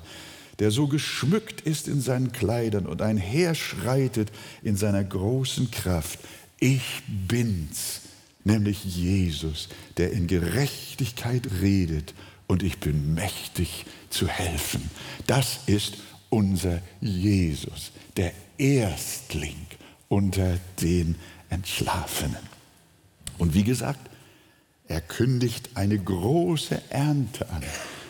der 0.59 0.71
so 0.71 0.87
geschmückt 0.87 1.59
ist 1.59 1.89
in 1.89 1.99
seinen 1.99 2.31
Kleidern 2.31 2.85
und 2.85 3.01
einherschreitet 3.01 4.31
in 4.63 4.77
seiner 4.77 5.03
großen 5.03 5.69
Kraft. 5.69 6.19
Ich 6.61 7.03
bin's, 7.27 8.03
nämlich 8.45 8.85
Jesus, 8.85 9.67
der 9.97 10.13
in 10.13 10.27
Gerechtigkeit 10.27 11.49
redet 11.61 12.13
und 12.51 12.63
ich 12.63 12.79
bin 12.79 13.13
mächtig 13.13 13.85
zu 14.09 14.27
helfen. 14.27 14.91
Das 15.25 15.59
ist 15.67 15.99
unser 16.29 16.81
Jesus, 16.99 17.93
der 18.17 18.33
Erstling 18.57 19.55
unter 20.09 20.57
den 20.81 21.15
Entschlafenen. 21.49 22.43
Und 23.37 23.53
wie 23.53 23.63
gesagt, 23.63 24.01
er 24.89 24.99
kündigt 24.99 25.69
eine 25.75 25.97
große 25.97 26.81
Ernte 26.89 27.49
an. 27.51 27.63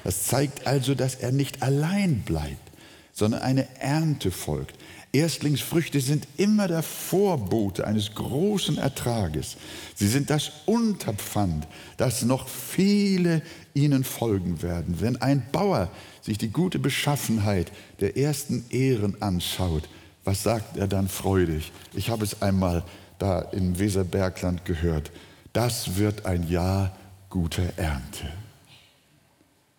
Das 0.03 0.23
zeigt 0.23 0.65
also, 0.65 0.95
dass 0.95 1.13
er 1.13 1.31
nicht 1.31 1.61
allein 1.61 2.23
bleibt, 2.23 2.71
sondern 3.13 3.43
eine 3.43 3.67
Ernte 3.79 4.31
folgt. 4.31 4.75
Erstlingsfrüchte 5.13 5.99
sind 5.99 6.25
immer 6.37 6.69
der 6.69 6.83
Vorbote 6.83 7.85
eines 7.85 8.15
großen 8.15 8.77
Ertrages. 8.77 9.57
Sie 9.93 10.07
sind 10.07 10.29
das 10.29 10.51
Unterpfand, 10.65 11.67
dass 11.97 12.21
noch 12.21 12.47
viele 12.47 13.41
ihnen 13.73 14.03
folgen 14.03 14.61
werden. 14.61 15.01
Wenn 15.01 15.21
ein 15.21 15.43
Bauer 15.51 15.89
sich 16.21 16.37
die 16.37 16.49
gute 16.49 16.79
Beschaffenheit 16.79 17.71
der 17.99 18.17
ersten 18.17 18.65
Ehren 18.69 19.21
anschaut, 19.21 19.87
was 20.23 20.43
sagt 20.43 20.77
er 20.77 20.87
dann 20.87 21.07
freudig? 21.07 21.71
Ich 21.93 22.09
habe 22.09 22.23
es 22.23 22.41
einmal 22.41 22.83
da 23.17 23.39
im 23.39 23.79
Weserbergland 23.79 24.65
gehört. 24.65 25.11
Das 25.53 25.97
wird 25.97 26.25
ein 26.25 26.47
Jahr 26.47 26.95
guter 27.29 27.77
Ernte. 27.77 28.31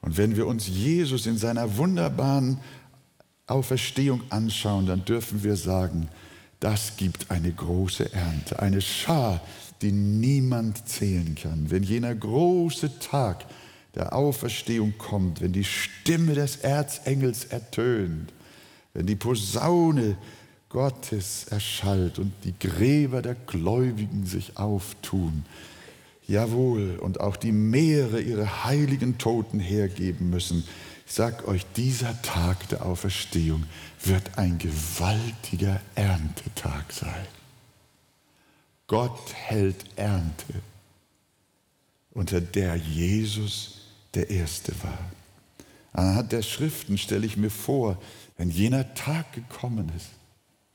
Und 0.00 0.16
wenn 0.16 0.36
wir 0.36 0.46
uns 0.46 0.66
Jesus 0.66 1.26
in 1.26 1.38
seiner 1.38 1.76
wunderbaren 1.76 2.58
Auferstehung 3.46 4.22
anschauen, 4.30 4.86
dann 4.86 5.04
dürfen 5.04 5.44
wir 5.44 5.56
sagen, 5.56 6.08
das 6.58 6.96
gibt 6.96 7.30
eine 7.30 7.52
große 7.52 8.12
Ernte, 8.12 8.60
eine 8.60 8.80
Schar, 8.80 9.40
die 9.80 9.92
niemand 9.92 10.88
zählen 10.88 11.34
kann. 11.34 11.70
Wenn 11.70 11.82
jener 11.82 12.14
große 12.14 12.98
Tag 13.00 13.44
der 13.94 14.14
Auferstehung 14.14 14.94
kommt, 14.98 15.40
wenn 15.40 15.52
die 15.52 15.64
Stimme 15.64 16.34
des 16.34 16.56
Erzengels 16.56 17.44
ertönt, 17.44 18.32
wenn 18.94 19.06
die 19.06 19.16
Posaune 19.16 20.16
Gottes 20.68 21.44
erschallt 21.50 22.18
und 22.18 22.32
die 22.44 22.54
Gräber 22.58 23.20
der 23.20 23.34
Gläubigen 23.34 24.24
sich 24.24 24.56
auftun, 24.56 25.44
jawohl, 26.26 26.98
und 26.98 27.20
auch 27.20 27.36
die 27.36 27.52
Meere 27.52 28.20
ihre 28.20 28.64
heiligen 28.64 29.18
Toten 29.18 29.60
hergeben 29.60 30.30
müssen, 30.30 30.64
ich 31.04 31.12
sag 31.12 31.46
euch, 31.46 31.66
dieser 31.76 32.22
Tag 32.22 32.68
der 32.70 32.86
Auferstehung 32.86 33.64
wird 34.02 34.38
ein 34.38 34.56
gewaltiger 34.56 35.78
Erntetag 35.94 36.90
sein. 36.90 37.26
Gott 38.86 39.34
hält 39.34 39.84
Ernte, 39.96 40.54
unter 42.12 42.40
der 42.40 42.76
Jesus 42.76 43.81
der 44.14 44.30
Erste 44.30 44.72
war. 44.82 44.98
Anhand 45.92 46.32
der 46.32 46.42
Schriften 46.42 46.96
stelle 46.98 47.26
ich 47.26 47.36
mir 47.36 47.50
vor, 47.50 48.00
wenn 48.38 48.50
jener 48.50 48.94
Tag 48.94 49.32
gekommen 49.32 49.90
ist, 49.96 50.08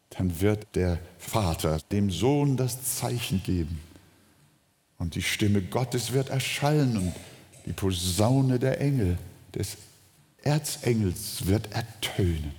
dann 0.10 0.40
wird 0.42 0.76
der 0.76 1.00
Vater 1.18 1.80
dem 1.92 2.12
Sohn 2.12 2.56
das 2.58 2.98
Zeichen 2.98 3.42
geben. 3.44 3.80
Und 4.98 5.16
die 5.16 5.22
Stimme 5.22 5.62
Gottes 5.62 6.14
wird 6.14 6.30
erschallen 6.30 6.98
und 6.98 7.14
die 7.66 7.74
Posaune 7.74 8.60
der 8.60 8.80
Engel, 8.80 9.18
des 9.54 9.78
Erzengels 10.44 11.48
wird 11.48 11.72
ertönen. 11.74 12.54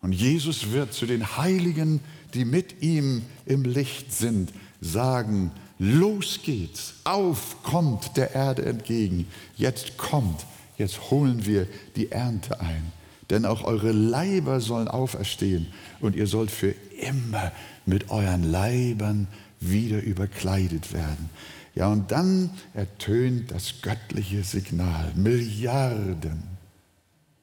Und 0.00 0.12
Jesus 0.12 0.72
wird 0.72 0.92
zu 0.92 1.06
den 1.06 1.36
Heiligen, 1.36 2.00
die 2.34 2.44
mit 2.44 2.82
ihm 2.82 3.22
im 3.44 3.64
Licht 3.64 4.12
sind, 4.12 4.52
sagen, 4.80 5.50
los 5.78 6.40
geht's, 6.42 6.94
auf 7.04 7.62
kommt 7.62 8.16
der 8.16 8.34
Erde 8.34 8.64
entgegen, 8.64 9.26
jetzt 9.56 9.96
kommt, 9.96 10.44
jetzt 10.78 11.10
holen 11.10 11.46
wir 11.46 11.66
die 11.96 12.10
Ernte 12.10 12.60
ein. 12.60 12.92
Denn 13.30 13.44
auch 13.44 13.64
eure 13.64 13.90
Leiber 13.90 14.60
sollen 14.60 14.88
auferstehen 14.88 15.66
und 16.00 16.14
ihr 16.14 16.28
sollt 16.28 16.50
für 16.50 16.74
immer 17.00 17.50
mit 17.84 18.10
euren 18.10 18.44
Leibern 18.44 19.26
wieder 19.58 20.00
überkleidet 20.00 20.92
werden. 20.92 21.30
Ja, 21.74 21.88
und 21.88 22.10
dann 22.10 22.50
ertönt 22.72 23.50
das 23.50 23.82
göttliche 23.82 24.44
Signal. 24.44 25.12
Milliarden. 25.14 26.42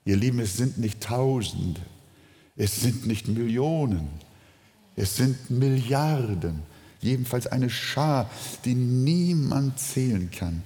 Ihr 0.06 0.18
Lieben, 0.18 0.40
es 0.40 0.58
sind 0.58 0.78
nicht 0.78 1.02
Tausende, 1.02 1.82
es 2.56 2.82
sind 2.82 3.06
nicht 3.06 3.28
Millionen, 3.28 4.08
es 4.96 5.16
sind 5.16 5.50
Milliarden. 5.50 6.64
Jedenfalls 7.04 7.48
eine 7.48 7.70
Schar, 7.70 8.30
die 8.66 8.76
niemand 8.76 9.80
zählen 9.80 10.32
kann. 10.32 10.64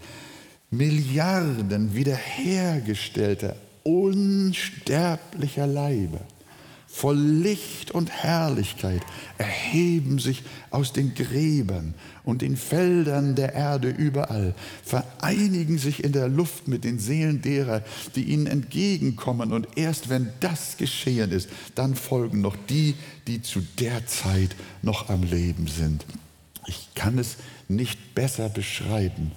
Milliarden 0.70 1.96
wiederhergestellter, 1.96 3.56
unsterblicher 3.84 5.68
Leiber 5.68 6.22
voll 6.98 7.18
Licht 7.18 7.92
und 7.92 8.10
Herrlichkeit 8.10 9.04
erheben 9.38 10.18
sich 10.18 10.42
aus 10.72 10.94
den 10.94 11.14
Gräbern 11.14 11.94
und 12.24 12.42
den 12.42 12.58
Feldern 12.58 13.36
der 13.36 13.54
Erde 13.54 13.90
überall, 13.90 14.56
vereinigen 14.84 15.78
sich 15.78 16.04
in 16.04 16.12
der 16.12 16.28
Luft 16.28 16.68
mit 16.68 16.84
den 16.84 16.98
Seelen 16.98 17.44
derer, 17.44 17.84
die 18.16 18.24
ihnen 18.24 18.48
entgegenkommen. 18.48 19.54
Und 19.54 19.68
erst 19.76 20.10
wenn 20.10 20.30
das 20.40 20.78
geschehen 20.78 21.32
ist, 21.32 21.50
dann 21.76 21.94
folgen 21.94 22.42
noch 22.42 22.56
die, 22.68 22.96
die 23.28 23.44
zu 23.44 23.62
der 23.80 24.08
Zeit 24.08 24.56
noch 24.82 25.10
am 25.10 25.22
Leben 25.22 25.68
sind. 25.68 26.04
Ich 26.68 26.90
kann 26.94 27.18
es 27.18 27.38
nicht 27.68 28.14
besser 28.14 28.50
beschreiben. 28.50 29.32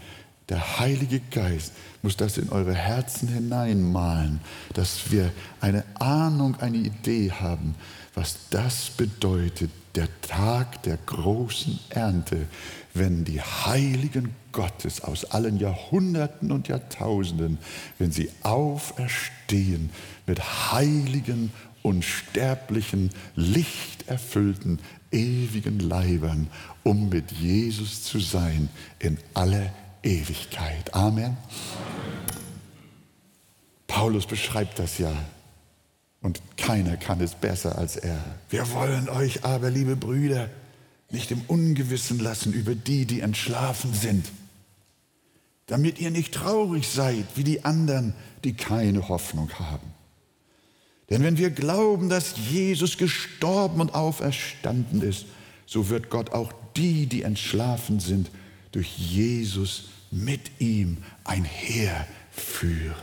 Der 0.51 0.81
Heilige 0.81 1.21
Geist 1.31 1.73
muss 2.03 2.17
das 2.17 2.37
in 2.37 2.51
eure 2.51 2.75
Herzen 2.75 3.29
hineinmalen, 3.29 4.41
dass 4.75 5.13
wir 5.13 5.31
eine 5.61 5.85
Ahnung, 5.95 6.57
eine 6.61 6.79
Idee 6.79 7.31
haben, 7.31 7.77
was 8.15 8.37
das 8.51 8.91
bedeutet, 8.91 9.71
der 9.95 10.09
Tag 10.23 10.83
der 10.83 10.99
großen 11.07 11.79
Ernte, 11.91 12.47
wenn 12.95 13.25
die 13.25 13.41
Heiligen 13.41 14.35
Gottes 14.53 15.03
aus 15.03 15.25
allen 15.25 15.59
Jahrhunderten 15.59 16.51
und 16.51 16.67
Jahrtausenden, 16.67 17.59
wenn 17.99 18.11
sie 18.11 18.31
auferstehen 18.43 19.91
mit 20.27 20.41
heiligen, 20.73 21.53
unsterblichen, 21.83 23.11
lichterfüllten, 23.37 24.81
ewigen 25.13 25.81
Leibern, 25.81 26.49
um 26.83 27.09
mit 27.09 27.33
Jesus 27.33 28.05
zu 28.05 28.19
sein 28.19 28.69
in 28.99 29.19
aller 29.35 29.73
Ewigkeit. 30.03 30.95
Amen. 30.95 31.37
Paulus 33.87 34.27
beschreibt 34.27 34.79
das 34.79 34.99
ja 34.99 35.13
und 36.23 36.41
keiner 36.57 36.97
kann 36.97 37.21
es 37.21 37.35
besser 37.35 37.77
als 37.77 37.97
er. 37.97 38.19
Wir 38.49 38.71
wollen 38.73 39.09
euch 39.09 39.45
aber, 39.45 39.71
liebe 39.71 39.97
Brüder, 39.97 40.49
nicht 41.11 41.31
im 41.31 41.43
Ungewissen 41.49 42.21
lassen 42.21 42.53
über 42.53 42.75
die, 42.75 43.05
die 43.05 43.21
entschlafen 43.21 43.93
sind, 43.93 44.31
damit 45.67 46.01
ihr 46.01 46.11
nicht 46.11 46.35
traurig 46.35 46.89
seid 46.89 47.25
wie 47.35 47.45
die 47.45 47.65
anderen, 47.65 48.15
die 48.45 48.55
keine 48.55 49.09
Hoffnung 49.09 49.51
haben. 49.59 49.89
Denn 51.11 51.25
wenn 51.25 51.39
wir 51.39 51.51
glauben, 51.51 52.09
dass 52.09 52.35
Jesus 52.37 52.97
gestorben 52.97 53.81
und 53.81 53.95
auferstanden 53.95 55.03
ist, 55.03 55.27
so 55.67 55.89
wird 55.89 56.11
Gott 56.11 56.31
auch 56.31 56.53
die, 56.81 57.07
die 57.07 57.23
entschlafen 57.23 58.01
sind, 58.01 58.31
durch 58.73 58.97
Jesus 58.97 59.91
mit 60.11 60.61
ihm 60.61 60.97
einherführen. 61.25 62.95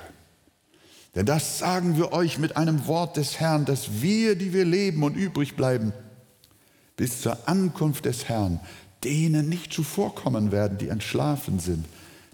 Denn 1.14 1.28
das 1.28 1.60
sagen 1.60 1.96
wir 1.96 2.12
euch 2.12 2.38
mit 2.40 2.58
einem 2.58 2.88
Wort 2.88 3.18
des 3.18 3.40
Herrn, 3.40 3.66
dass 3.66 4.02
wir, 4.02 4.36
die 4.36 4.52
wir 4.52 4.66
leben 4.66 5.04
und 5.04 5.16
übrig 5.16 5.56
bleiben, 5.56 5.94
bis 6.96 7.22
zur 7.22 7.48
Ankunft 7.48 8.06
des 8.06 8.28
Herrn, 8.28 8.60
denen 9.04 9.48
nicht 9.48 9.72
zuvorkommen 9.72 10.52
werden, 10.52 10.80
die 10.80 10.90
entschlafen 10.90 11.60
sind. 11.60 11.86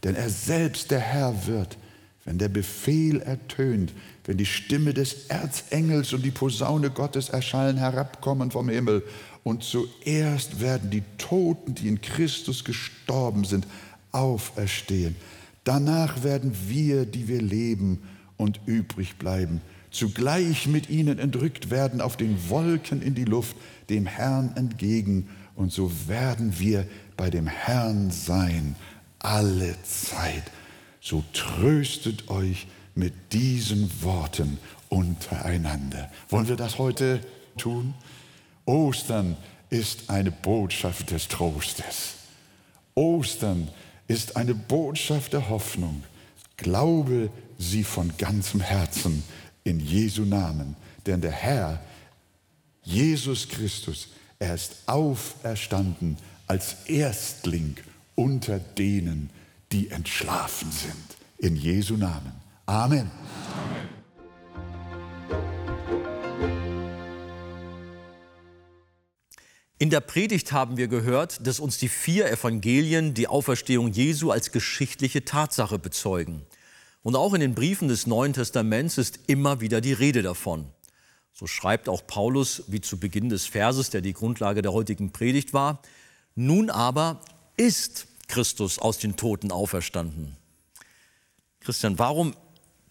Denn 0.03 0.15
er 0.15 0.29
selbst, 0.29 0.91
der 0.91 0.99
Herr, 1.01 1.45
wird, 1.45 1.77
wenn 2.23 2.37
der 2.37 2.49
Befehl 2.49 3.19
ertönt, 3.21 3.93
wenn 4.25 4.37
die 4.37 4.45
Stimme 4.45 4.93
des 4.93 5.27
Erzengels 5.27 6.13
und 6.13 6.23
die 6.23 6.31
Posaune 6.31 6.89
Gottes 6.89 7.29
erschallen, 7.29 7.77
herabkommen 7.77 8.51
vom 8.51 8.69
Himmel. 8.69 9.03
Und 9.43 9.63
zuerst 9.63 10.61
werden 10.61 10.89
die 10.89 11.03
Toten, 11.17 11.75
die 11.75 11.87
in 11.87 12.01
Christus 12.01 12.63
gestorben 12.63 13.43
sind, 13.43 13.67
auferstehen. 14.11 15.15
Danach 15.63 16.23
werden 16.23 16.55
wir, 16.67 17.05
die 17.05 17.27
wir 17.27 17.41
leben 17.41 18.01
und 18.37 18.59
übrig 18.65 19.17
bleiben, 19.17 19.61
zugleich 19.91 20.67
mit 20.67 20.89
ihnen 20.89 21.19
entrückt 21.19 21.69
werden 21.69 22.01
auf 22.01 22.17
den 22.17 22.49
Wolken 22.49 23.01
in 23.01 23.15
die 23.15 23.25
Luft, 23.25 23.55
dem 23.89 24.05
Herrn 24.05 24.53
entgegen. 24.55 25.29
Und 25.55 25.71
so 25.71 25.91
werden 26.07 26.59
wir 26.59 26.87
bei 27.15 27.29
dem 27.29 27.47
Herrn 27.47 28.11
sein, 28.11 28.75
alle 29.19 29.75
Zeit. 29.83 30.43
So 30.99 31.23
tröstet 31.33 32.29
euch 32.29 32.67
mit 32.95 33.13
diesen 33.33 33.89
Worten 34.01 34.57
untereinander. 34.89 36.09
Wollen 36.29 36.47
wir 36.47 36.55
das 36.55 36.77
heute 36.77 37.19
tun? 37.57 37.93
Ostern 38.65 39.37
ist 39.69 40.09
eine 40.09 40.31
Botschaft 40.31 41.11
des 41.11 41.27
Trostes. 41.27 42.15
Ostern 42.95 43.69
ist 44.07 44.35
eine 44.35 44.53
Botschaft 44.53 45.33
der 45.33 45.49
Hoffnung. 45.49 46.03
Glaube 46.57 47.29
sie 47.57 47.83
von 47.83 48.15
ganzem 48.17 48.61
Herzen 48.61 49.23
in 49.63 49.79
Jesu 49.79 50.23
Namen. 50.23 50.75
Denn 51.05 51.21
der 51.21 51.31
Herr, 51.31 51.81
Jesus 52.83 53.47
Christus, 53.49 54.09
er 54.39 54.55
ist 54.55 54.75
auferstanden 54.85 56.17
als 56.47 56.75
Erstling 56.85 57.77
unter 58.15 58.59
denen, 58.59 59.29
die 59.71 59.89
entschlafen 59.89 60.71
sind. 60.71 61.17
In 61.37 61.55
Jesu 61.55 61.97
Namen. 61.97 62.33
Amen. 62.65 63.09
Amen. 63.09 64.02
In 69.83 69.89
der 69.89 69.99
Predigt 69.99 70.53
haben 70.53 70.77
wir 70.77 70.87
gehört, 70.87 71.45
dass 71.45 71.59
uns 71.59 71.77
die 71.77 71.89
vier 71.89 72.31
Evangelien 72.31 73.13
die 73.13 73.27
Auferstehung 73.27 73.91
Jesu 73.91 74.31
als 74.31 74.53
geschichtliche 74.53 75.25
Tatsache 75.25 75.77
bezeugen. 75.77 76.43
Und 77.01 77.17
auch 77.17 77.33
in 77.33 77.41
den 77.41 77.53
Briefen 77.53 77.89
des 77.89 78.07
Neuen 78.07 78.31
Testaments 78.31 78.97
ist 78.97 79.19
immer 79.27 79.59
wieder 79.59 79.81
die 79.81 79.91
Rede 79.91 80.21
davon. 80.21 80.67
So 81.33 81.47
schreibt 81.47 81.89
auch 81.89 82.07
Paulus, 82.07 82.63
wie 82.67 82.79
zu 82.79 82.97
Beginn 82.97 83.27
des 83.27 83.45
Verses, 83.45 83.89
der 83.89 83.99
die 83.99 84.13
Grundlage 84.13 84.61
der 84.61 84.71
heutigen 84.71 85.11
Predigt 85.11 85.51
war, 85.51 85.81
nun 86.33 86.69
aber 86.69 87.19
ist 87.57 88.07
Christus 88.29 88.79
aus 88.79 88.99
den 88.99 89.17
Toten 89.17 89.51
auferstanden. 89.51 90.37
Christian, 91.59 91.99
warum 91.99 92.37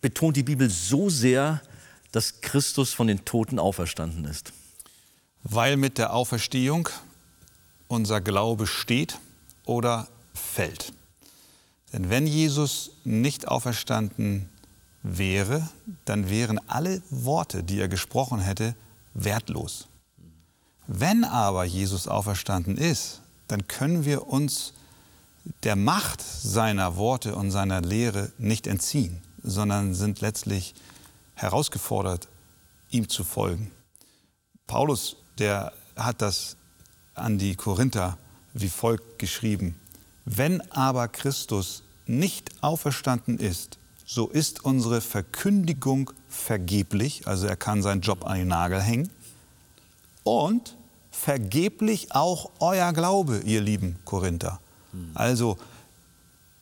betont 0.02 0.36
die 0.36 0.42
Bibel 0.42 0.68
so 0.68 1.08
sehr, 1.08 1.62
dass 2.10 2.42
Christus 2.42 2.92
von 2.92 3.06
den 3.06 3.24
Toten 3.24 3.58
auferstanden 3.58 4.26
ist? 4.26 4.52
Weil 5.42 5.76
mit 5.76 5.98
der 5.98 6.12
Auferstehung 6.12 6.88
unser 7.88 8.20
Glaube 8.20 8.66
steht 8.66 9.18
oder 9.64 10.08
fällt. 10.34 10.92
Denn 11.92 12.08
wenn 12.08 12.26
Jesus 12.26 12.92
nicht 13.04 13.48
auferstanden 13.48 14.48
wäre, 15.02 15.68
dann 16.04 16.30
wären 16.30 16.58
alle 16.68 17.02
Worte, 17.10 17.62
die 17.62 17.80
er 17.80 17.88
gesprochen 17.88 18.40
hätte, 18.40 18.74
wertlos. 19.14 19.88
Wenn 20.86 21.24
aber 21.24 21.64
Jesus 21.64 22.08
auferstanden 22.08 22.76
ist, 22.76 23.20
dann 23.48 23.66
können 23.68 24.04
wir 24.04 24.28
uns 24.28 24.72
der 25.64 25.76
Macht 25.76 26.22
seiner 26.22 26.96
Worte 26.96 27.34
und 27.34 27.50
seiner 27.50 27.80
Lehre 27.80 28.32
nicht 28.38 28.66
entziehen, 28.66 29.20
sondern 29.42 29.94
sind 29.94 30.20
letztlich 30.20 30.74
herausgefordert, 31.34 32.28
ihm 32.90 33.08
zu 33.08 33.24
folgen. 33.24 33.70
Paulus 34.66 35.16
der 35.38 35.72
hat 35.96 36.22
das 36.22 36.56
an 37.14 37.38
die 37.38 37.54
Korinther 37.54 38.18
wie 38.54 38.68
folgt 38.68 39.18
geschrieben. 39.18 39.76
Wenn 40.24 40.60
aber 40.70 41.08
Christus 41.08 41.82
nicht 42.06 42.50
auferstanden 42.62 43.38
ist, 43.38 43.78
so 44.04 44.28
ist 44.28 44.64
unsere 44.64 45.00
Verkündigung 45.00 46.12
vergeblich, 46.28 47.26
also 47.26 47.46
er 47.46 47.56
kann 47.56 47.82
seinen 47.82 48.02
Job 48.02 48.26
an 48.26 48.38
den 48.38 48.48
Nagel 48.48 48.80
hängen, 48.80 49.10
und 50.24 50.76
vergeblich 51.10 52.14
auch 52.14 52.50
euer 52.60 52.92
Glaube, 52.92 53.40
ihr 53.44 53.60
lieben 53.60 53.96
Korinther. 54.04 54.60
Also 55.14 55.58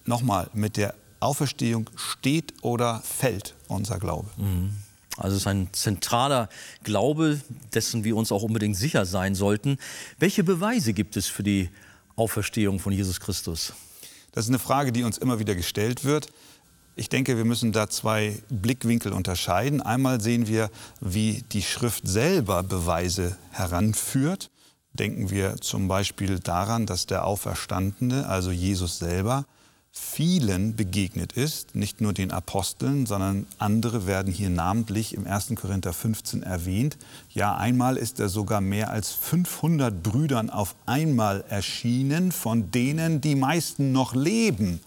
nochmal, 0.06 0.48
mit 0.52 0.76
der 0.76 0.94
Auferstehung 1.18 1.90
steht 1.96 2.54
oder 2.62 3.00
fällt 3.00 3.54
unser 3.68 3.98
Glaube. 3.98 4.30
Mhm. 4.36 4.74
Also 5.20 5.36
es 5.36 5.42
ist 5.42 5.46
ein 5.46 5.68
zentraler 5.72 6.48
Glaube, 6.82 7.40
dessen 7.74 8.04
wir 8.04 8.16
uns 8.16 8.32
auch 8.32 8.42
unbedingt 8.42 8.76
sicher 8.76 9.06
sein 9.06 9.34
sollten. 9.34 9.78
Welche 10.18 10.42
Beweise 10.42 10.92
gibt 10.92 11.16
es 11.16 11.26
für 11.26 11.42
die 11.42 11.68
Auferstehung 12.16 12.80
von 12.80 12.92
Jesus 12.92 13.20
Christus? 13.20 13.74
Das 14.32 14.44
ist 14.44 14.50
eine 14.50 14.58
Frage, 14.58 14.92
die 14.92 15.04
uns 15.04 15.18
immer 15.18 15.38
wieder 15.38 15.54
gestellt 15.54 16.04
wird. 16.04 16.28
Ich 16.96 17.08
denke, 17.08 17.36
wir 17.36 17.44
müssen 17.44 17.72
da 17.72 17.88
zwei 17.88 18.36
Blickwinkel 18.48 19.12
unterscheiden. 19.12 19.80
Einmal 19.80 20.20
sehen 20.20 20.48
wir, 20.48 20.70
wie 21.00 21.44
die 21.52 21.62
Schrift 21.62 22.06
selber 22.06 22.62
Beweise 22.62 23.36
heranführt. 23.50 24.50
Denken 24.92 25.30
wir 25.30 25.56
zum 25.56 25.88
Beispiel 25.88 26.40
daran, 26.40 26.86
dass 26.86 27.06
der 27.06 27.24
Auferstandene, 27.24 28.26
also 28.26 28.50
Jesus 28.50 28.98
selber, 28.98 29.46
vielen 29.92 30.76
begegnet 30.76 31.32
ist, 31.32 31.74
nicht 31.74 32.00
nur 32.00 32.12
den 32.12 32.30
Aposteln, 32.30 33.06
sondern 33.06 33.46
andere 33.58 34.06
werden 34.06 34.32
hier 34.32 34.50
namentlich 34.50 35.14
im 35.14 35.26
1. 35.26 35.54
Korinther 35.56 35.92
15 35.92 36.42
erwähnt. 36.42 36.96
Ja, 37.30 37.56
einmal 37.56 37.96
ist 37.96 38.20
er 38.20 38.28
sogar 38.28 38.60
mehr 38.60 38.90
als 38.90 39.10
500 39.12 40.02
Brüdern 40.02 40.50
auf 40.50 40.74
einmal 40.86 41.44
erschienen, 41.48 42.32
von 42.32 42.70
denen 42.70 43.20
die 43.20 43.34
meisten 43.34 43.92
noch 43.92 44.14
leben, 44.14 44.80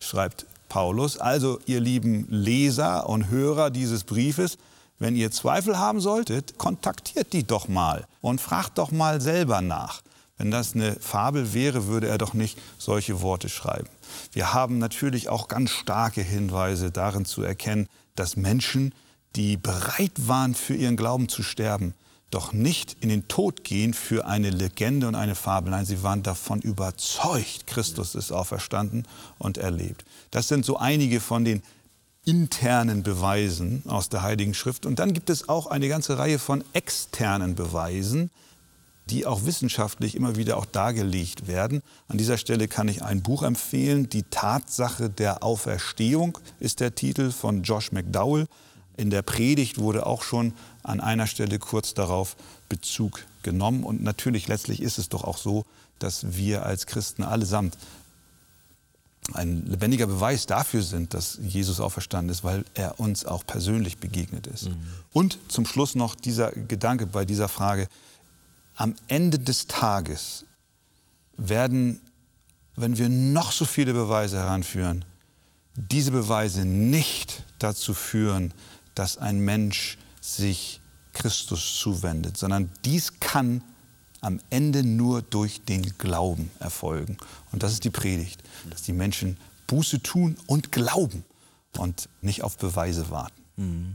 schreibt 0.00 0.46
Paulus. 0.68 1.18
Also, 1.18 1.60
ihr 1.66 1.80
lieben 1.80 2.26
Leser 2.30 3.08
und 3.08 3.28
Hörer 3.28 3.70
dieses 3.70 4.04
Briefes, 4.04 4.58
wenn 4.98 5.16
ihr 5.16 5.30
Zweifel 5.30 5.78
haben 5.78 6.00
solltet, 6.00 6.58
kontaktiert 6.58 7.32
die 7.32 7.44
doch 7.44 7.68
mal 7.68 8.06
und 8.22 8.40
fragt 8.40 8.78
doch 8.78 8.90
mal 8.90 9.20
selber 9.20 9.60
nach. 9.60 10.00
Wenn 10.38 10.50
das 10.50 10.74
eine 10.74 10.96
Fabel 11.00 11.54
wäre, 11.54 11.86
würde 11.86 12.08
er 12.08 12.18
doch 12.18 12.34
nicht 12.34 12.58
solche 12.78 13.22
Worte 13.22 13.48
schreiben. 13.48 13.88
Wir 14.32 14.52
haben 14.52 14.78
natürlich 14.78 15.28
auch 15.28 15.48
ganz 15.48 15.70
starke 15.70 16.22
Hinweise 16.22 16.90
darin 16.90 17.24
zu 17.24 17.42
erkennen, 17.42 17.88
dass 18.14 18.36
Menschen, 18.36 18.94
die 19.34 19.56
bereit 19.56 20.12
waren, 20.16 20.54
für 20.54 20.74
ihren 20.74 20.96
Glauben 20.96 21.28
zu 21.28 21.42
sterben, 21.42 21.94
doch 22.30 22.52
nicht 22.52 22.96
in 23.00 23.08
den 23.08 23.28
Tod 23.28 23.64
gehen 23.64 23.94
für 23.94 24.26
eine 24.26 24.50
Legende 24.50 25.08
und 25.08 25.14
eine 25.14 25.34
Fabel. 25.34 25.70
Nein, 25.70 25.86
sie 25.86 26.02
waren 26.02 26.22
davon 26.22 26.60
überzeugt, 26.60 27.66
Christus 27.66 28.14
ist 28.14 28.32
auferstanden 28.32 29.06
und 29.38 29.58
erlebt. 29.58 30.04
Das 30.32 30.48
sind 30.48 30.64
so 30.64 30.76
einige 30.76 31.20
von 31.20 31.44
den 31.44 31.62
internen 32.24 33.04
Beweisen 33.04 33.84
aus 33.86 34.08
der 34.08 34.22
Heiligen 34.22 34.52
Schrift. 34.52 34.84
Und 34.84 34.98
dann 34.98 35.12
gibt 35.12 35.30
es 35.30 35.48
auch 35.48 35.68
eine 35.68 35.88
ganze 35.88 36.18
Reihe 36.18 36.40
von 36.40 36.64
externen 36.72 37.54
Beweisen, 37.54 38.30
die 39.10 39.24
auch 39.24 39.44
wissenschaftlich 39.44 40.16
immer 40.16 40.36
wieder 40.36 40.56
auch 40.56 40.66
dargelegt 40.66 41.46
werden. 41.46 41.82
An 42.08 42.18
dieser 42.18 42.38
Stelle 42.38 42.66
kann 42.66 42.88
ich 42.88 43.02
ein 43.02 43.22
Buch 43.22 43.42
empfehlen. 43.42 44.08
Die 44.08 44.24
Tatsache 44.24 45.08
der 45.08 45.44
Auferstehung 45.44 46.38
ist 46.58 46.80
der 46.80 46.94
Titel 46.94 47.30
von 47.30 47.62
Josh 47.62 47.92
McDowell. 47.92 48.46
In 48.96 49.10
der 49.10 49.22
Predigt 49.22 49.78
wurde 49.78 50.06
auch 50.06 50.22
schon 50.22 50.54
an 50.82 51.00
einer 51.00 51.26
Stelle 51.26 51.58
kurz 51.58 51.94
darauf 51.94 52.36
Bezug 52.68 53.24
genommen. 53.42 53.84
Und 53.84 54.02
natürlich 54.02 54.48
letztlich 54.48 54.82
ist 54.82 54.98
es 54.98 55.08
doch 55.08 55.22
auch 55.22 55.38
so, 55.38 55.64
dass 56.00 56.36
wir 56.36 56.66
als 56.66 56.86
Christen 56.86 57.22
allesamt 57.22 57.78
ein 59.32 59.66
lebendiger 59.66 60.06
Beweis 60.06 60.46
dafür 60.46 60.82
sind, 60.82 61.14
dass 61.14 61.38
Jesus 61.42 61.80
auferstanden 61.80 62.30
ist, 62.30 62.44
weil 62.44 62.64
er 62.74 63.00
uns 63.00 63.24
auch 63.24 63.44
persönlich 63.44 63.98
begegnet 63.98 64.46
ist. 64.46 64.68
Mhm. 64.68 64.76
Und 65.12 65.38
zum 65.48 65.66
Schluss 65.66 65.94
noch 65.94 66.14
dieser 66.14 66.52
Gedanke 66.52 67.06
bei 67.06 67.24
dieser 67.24 67.48
Frage, 67.48 67.88
am 68.76 68.94
Ende 69.08 69.38
des 69.38 69.66
Tages 69.66 70.44
werden, 71.36 72.00
wenn 72.76 72.98
wir 72.98 73.08
noch 73.08 73.52
so 73.52 73.64
viele 73.64 73.92
Beweise 73.92 74.38
heranführen, 74.38 75.04
diese 75.74 76.10
Beweise 76.10 76.64
nicht 76.64 77.42
dazu 77.58 77.94
führen, 77.94 78.54
dass 78.94 79.18
ein 79.18 79.40
Mensch 79.40 79.98
sich 80.20 80.80
Christus 81.12 81.78
zuwendet, 81.78 82.36
sondern 82.36 82.70
dies 82.84 83.20
kann 83.20 83.62
am 84.20 84.40
Ende 84.50 84.82
nur 84.82 85.22
durch 85.22 85.64
den 85.64 85.96
Glauben 85.98 86.50
erfolgen. 86.58 87.16
Und 87.52 87.62
das 87.62 87.72
ist 87.72 87.84
die 87.84 87.90
Predigt, 87.90 88.42
dass 88.70 88.82
die 88.82 88.92
Menschen 88.92 89.36
Buße 89.66 90.02
tun 90.02 90.36
und 90.46 90.72
glauben 90.72 91.24
und 91.76 92.08
nicht 92.20 92.42
auf 92.42 92.56
Beweise 92.56 93.10
warten. 93.10 93.42
Mhm. 93.56 93.94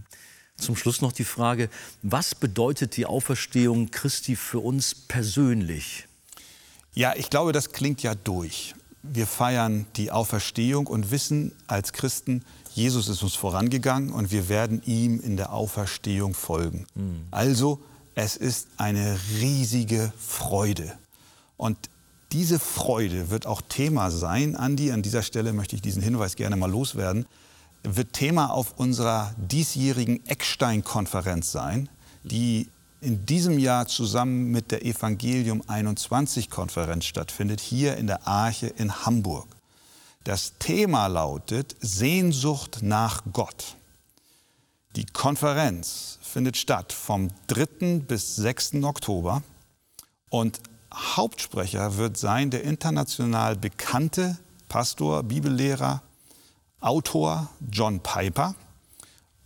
Zum 0.61 0.75
Schluss 0.75 1.01
noch 1.01 1.11
die 1.11 1.23
Frage, 1.25 1.69
was 2.01 2.35
bedeutet 2.35 2.95
die 2.95 3.05
Auferstehung 3.05 3.91
Christi 3.91 4.35
für 4.35 4.59
uns 4.59 4.95
persönlich? 4.95 6.07
Ja, 6.93 7.13
ich 7.15 7.29
glaube, 7.29 7.51
das 7.51 7.71
klingt 7.71 8.03
ja 8.03 8.15
durch. 8.15 8.73
wir 9.03 9.27
feiern 9.27 9.85
die 9.95 10.11
Auferstehung 10.11 10.87
und 10.87 11.11
wissen 11.11 11.53
als 11.67 11.93
Christen, 11.93 12.43
Jesus 12.73 13.09
ist 13.09 13.23
uns 13.23 13.35
vorangegangen 13.35 14.11
und 14.11 14.31
wir 14.31 14.47
werden 14.47 14.81
ihm 14.85 15.19
in 15.19 15.37
der 15.37 15.53
Auferstehung 15.53 16.33
folgen. 16.33 16.85
Mhm. 16.95 17.25
Also 17.31 17.81
es 18.15 18.37
ist 18.37 18.67
eine 18.77 19.17
riesige 19.39 20.13
Freude. 20.17 20.93
Und 21.57 21.77
diese 22.31 22.59
Freude 22.59 23.29
wird 23.29 23.45
auch 23.45 23.61
Thema 23.61 24.09
sein, 24.09 24.55
Andi, 24.55 24.91
an 24.91 25.01
dieser 25.01 25.21
Stelle 25.21 25.51
möchte 25.51 25.75
ich 25.75 25.81
diesen 25.81 26.01
Hinweis 26.01 26.35
gerne 26.35 26.55
mal 26.55 26.71
loswerden, 26.71 27.25
wird 27.83 28.13
Thema 28.13 28.51
auf 28.51 28.77
unserer 28.77 29.33
diesjährigen 29.37 30.25
Eckstein-Konferenz 30.25 31.51
sein, 31.51 31.89
die 32.23 32.69
in 33.01 33.25
diesem 33.25 33.57
Jahr 33.57 33.87
zusammen 33.87 34.51
mit 34.51 34.71
der 34.71 34.85
Evangelium 34.85 35.63
21 35.67 36.49
Konferenz 36.49 37.05
stattfindet, 37.05 37.59
hier 37.59 37.97
in 37.97 38.07
der 38.07 38.27
Arche 38.27 38.67
in 38.67 39.05
Hamburg. 39.05 39.47
Das 40.23 40.53
Thema 40.59 41.07
lautet 41.07 41.75
Sehnsucht 41.81 42.79
nach 42.83 43.23
Gott. 43.33 43.75
Die 44.95 45.05
Konferenz 45.05 46.19
findet 46.21 46.57
statt 46.57 46.93
vom 46.93 47.29
3. 47.47 48.01
bis 48.07 48.35
6. 48.35 48.75
Oktober 48.83 49.41
und 50.29 50.59
Hauptsprecher 50.93 51.97
wird 51.97 52.17
sein 52.17 52.51
der 52.51 52.63
international 52.63 53.55
bekannte 53.55 54.37
Pastor, 54.67 55.23
Bibellehrer, 55.23 56.01
Autor 56.81 57.49
John 57.71 58.01
Piper 58.01 58.55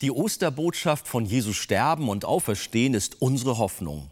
Die 0.00 0.10
Osterbotschaft 0.10 1.06
von 1.06 1.26
Jesus 1.26 1.56
Sterben 1.56 2.08
und 2.08 2.24
Auferstehen 2.24 2.94
ist 2.94 3.20
unsere 3.20 3.58
Hoffnung. 3.58 4.08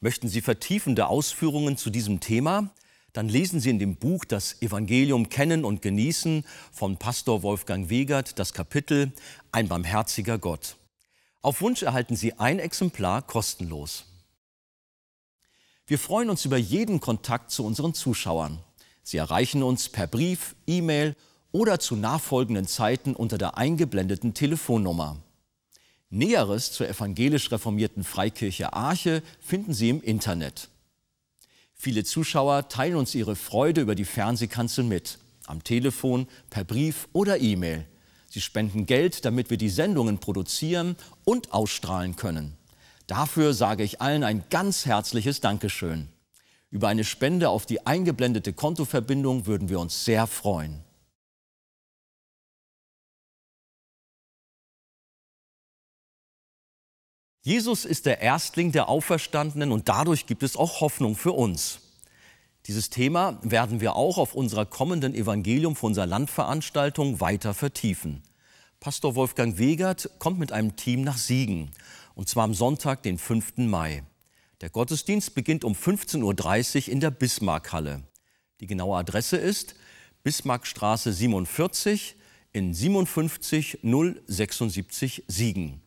Möchten 0.00 0.28
Sie 0.28 0.42
vertiefende 0.42 1.06
Ausführungen 1.06 1.78
zu 1.78 1.88
diesem 1.88 2.20
Thema? 2.20 2.68
Dann 3.14 3.30
lesen 3.30 3.60
Sie 3.60 3.70
in 3.70 3.78
dem 3.78 3.96
Buch 3.96 4.26
Das 4.26 4.60
Evangelium 4.60 5.30
kennen 5.30 5.64
und 5.64 5.80
genießen 5.80 6.44
von 6.70 6.98
Pastor 6.98 7.42
Wolfgang 7.42 7.88
Wegert 7.88 8.38
das 8.38 8.52
Kapitel 8.52 9.12
Ein 9.52 9.68
barmherziger 9.68 10.36
Gott. 10.36 10.76
Auf 11.42 11.62
Wunsch 11.62 11.82
erhalten 11.82 12.16
Sie 12.16 12.34
ein 12.34 12.58
Exemplar 12.58 13.22
kostenlos. 13.22 14.04
Wir 15.86 15.98
freuen 15.98 16.28
uns 16.28 16.44
über 16.44 16.58
jeden 16.58 17.00
Kontakt 17.00 17.50
zu 17.50 17.64
unseren 17.64 17.94
Zuschauern. 17.94 18.58
Sie 19.02 19.16
erreichen 19.16 19.62
uns 19.62 19.88
per 19.88 20.06
Brief, 20.06 20.54
E-Mail 20.66 21.16
oder 21.50 21.80
zu 21.80 21.96
nachfolgenden 21.96 22.66
Zeiten 22.66 23.16
unter 23.16 23.38
der 23.38 23.56
eingeblendeten 23.56 24.34
Telefonnummer. 24.34 25.16
Näheres 26.10 26.72
zur 26.72 26.88
evangelisch 26.88 27.50
reformierten 27.50 28.04
Freikirche 28.04 28.74
Arche 28.74 29.22
finden 29.40 29.72
Sie 29.72 29.88
im 29.88 30.02
Internet. 30.02 30.68
Viele 31.74 32.04
Zuschauer 32.04 32.68
teilen 32.68 32.96
uns 32.96 33.14
ihre 33.14 33.34
Freude 33.34 33.80
über 33.80 33.94
die 33.94 34.04
Fernsehkanzel 34.04 34.84
mit, 34.84 35.18
am 35.46 35.64
Telefon, 35.64 36.28
per 36.50 36.64
Brief 36.64 37.08
oder 37.14 37.40
E-Mail. 37.40 37.86
Sie 38.32 38.40
spenden 38.40 38.86
Geld, 38.86 39.24
damit 39.24 39.50
wir 39.50 39.56
die 39.56 39.68
Sendungen 39.68 40.18
produzieren 40.18 40.94
und 41.24 41.52
ausstrahlen 41.52 42.14
können. 42.14 42.56
Dafür 43.08 43.54
sage 43.54 43.82
ich 43.82 44.00
allen 44.00 44.22
ein 44.22 44.44
ganz 44.50 44.86
herzliches 44.86 45.40
Dankeschön. 45.40 46.08
Über 46.70 46.86
eine 46.86 47.02
Spende 47.02 47.48
auf 47.48 47.66
die 47.66 47.84
eingeblendete 47.84 48.52
Kontoverbindung 48.52 49.46
würden 49.46 49.68
wir 49.68 49.80
uns 49.80 50.04
sehr 50.04 50.28
freuen. 50.28 50.84
Jesus 57.42 57.84
ist 57.84 58.06
der 58.06 58.20
Erstling 58.20 58.70
der 58.70 58.88
Auferstandenen 58.88 59.72
und 59.72 59.88
dadurch 59.88 60.26
gibt 60.26 60.44
es 60.44 60.56
auch 60.56 60.80
Hoffnung 60.80 61.16
für 61.16 61.32
uns. 61.32 61.80
Dieses 62.66 62.90
Thema 62.90 63.38
werden 63.42 63.80
wir 63.80 63.96
auch 63.96 64.18
auf 64.18 64.34
unserer 64.34 64.66
kommenden 64.66 65.14
Evangelium 65.14 65.76
für 65.76 65.86
unserer 65.86 66.06
Landveranstaltung 66.06 67.20
weiter 67.20 67.54
vertiefen. 67.54 68.22
Pastor 68.80 69.14
Wolfgang 69.14 69.56
Wegert 69.58 70.10
kommt 70.18 70.38
mit 70.38 70.52
einem 70.52 70.76
Team 70.76 71.02
nach 71.02 71.16
Siegen, 71.18 71.70
und 72.14 72.28
zwar 72.28 72.44
am 72.44 72.54
Sonntag, 72.54 73.02
den 73.02 73.18
5. 73.18 73.58
Mai. 73.58 74.02
Der 74.60 74.68
Gottesdienst 74.68 75.34
beginnt 75.34 75.64
um 75.64 75.72
15.30 75.72 76.86
Uhr 76.86 76.92
in 76.92 77.00
der 77.00 77.10
Bismarckhalle. 77.10 78.02
Die 78.60 78.66
genaue 78.66 78.98
Adresse 78.98 79.38
ist 79.38 79.74
Bismarckstraße 80.22 81.14
47 81.14 82.16
in 82.52 82.74
57076 82.74 85.24
Siegen. 85.28 85.80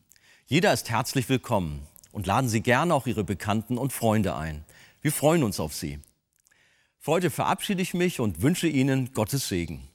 Jeder 0.46 0.72
ist 0.72 0.90
herzlich 0.90 1.28
willkommen 1.28 1.86
und 2.10 2.26
laden 2.26 2.48
Sie 2.48 2.62
gerne 2.62 2.94
auch 2.94 3.06
Ihre 3.06 3.22
Bekannten 3.22 3.78
und 3.78 3.92
Freunde 3.92 4.34
ein. 4.34 4.64
Wir 5.02 5.12
freuen 5.12 5.44
uns 5.44 5.60
auf 5.60 5.72
Sie. 5.72 6.00
Heute 7.06 7.28
verabschiede 7.28 7.82
ich 7.82 7.92
mich 7.92 8.18
und 8.18 8.40
wünsche 8.40 8.66
Ihnen 8.66 9.12
Gottes 9.12 9.48
Segen. 9.48 9.90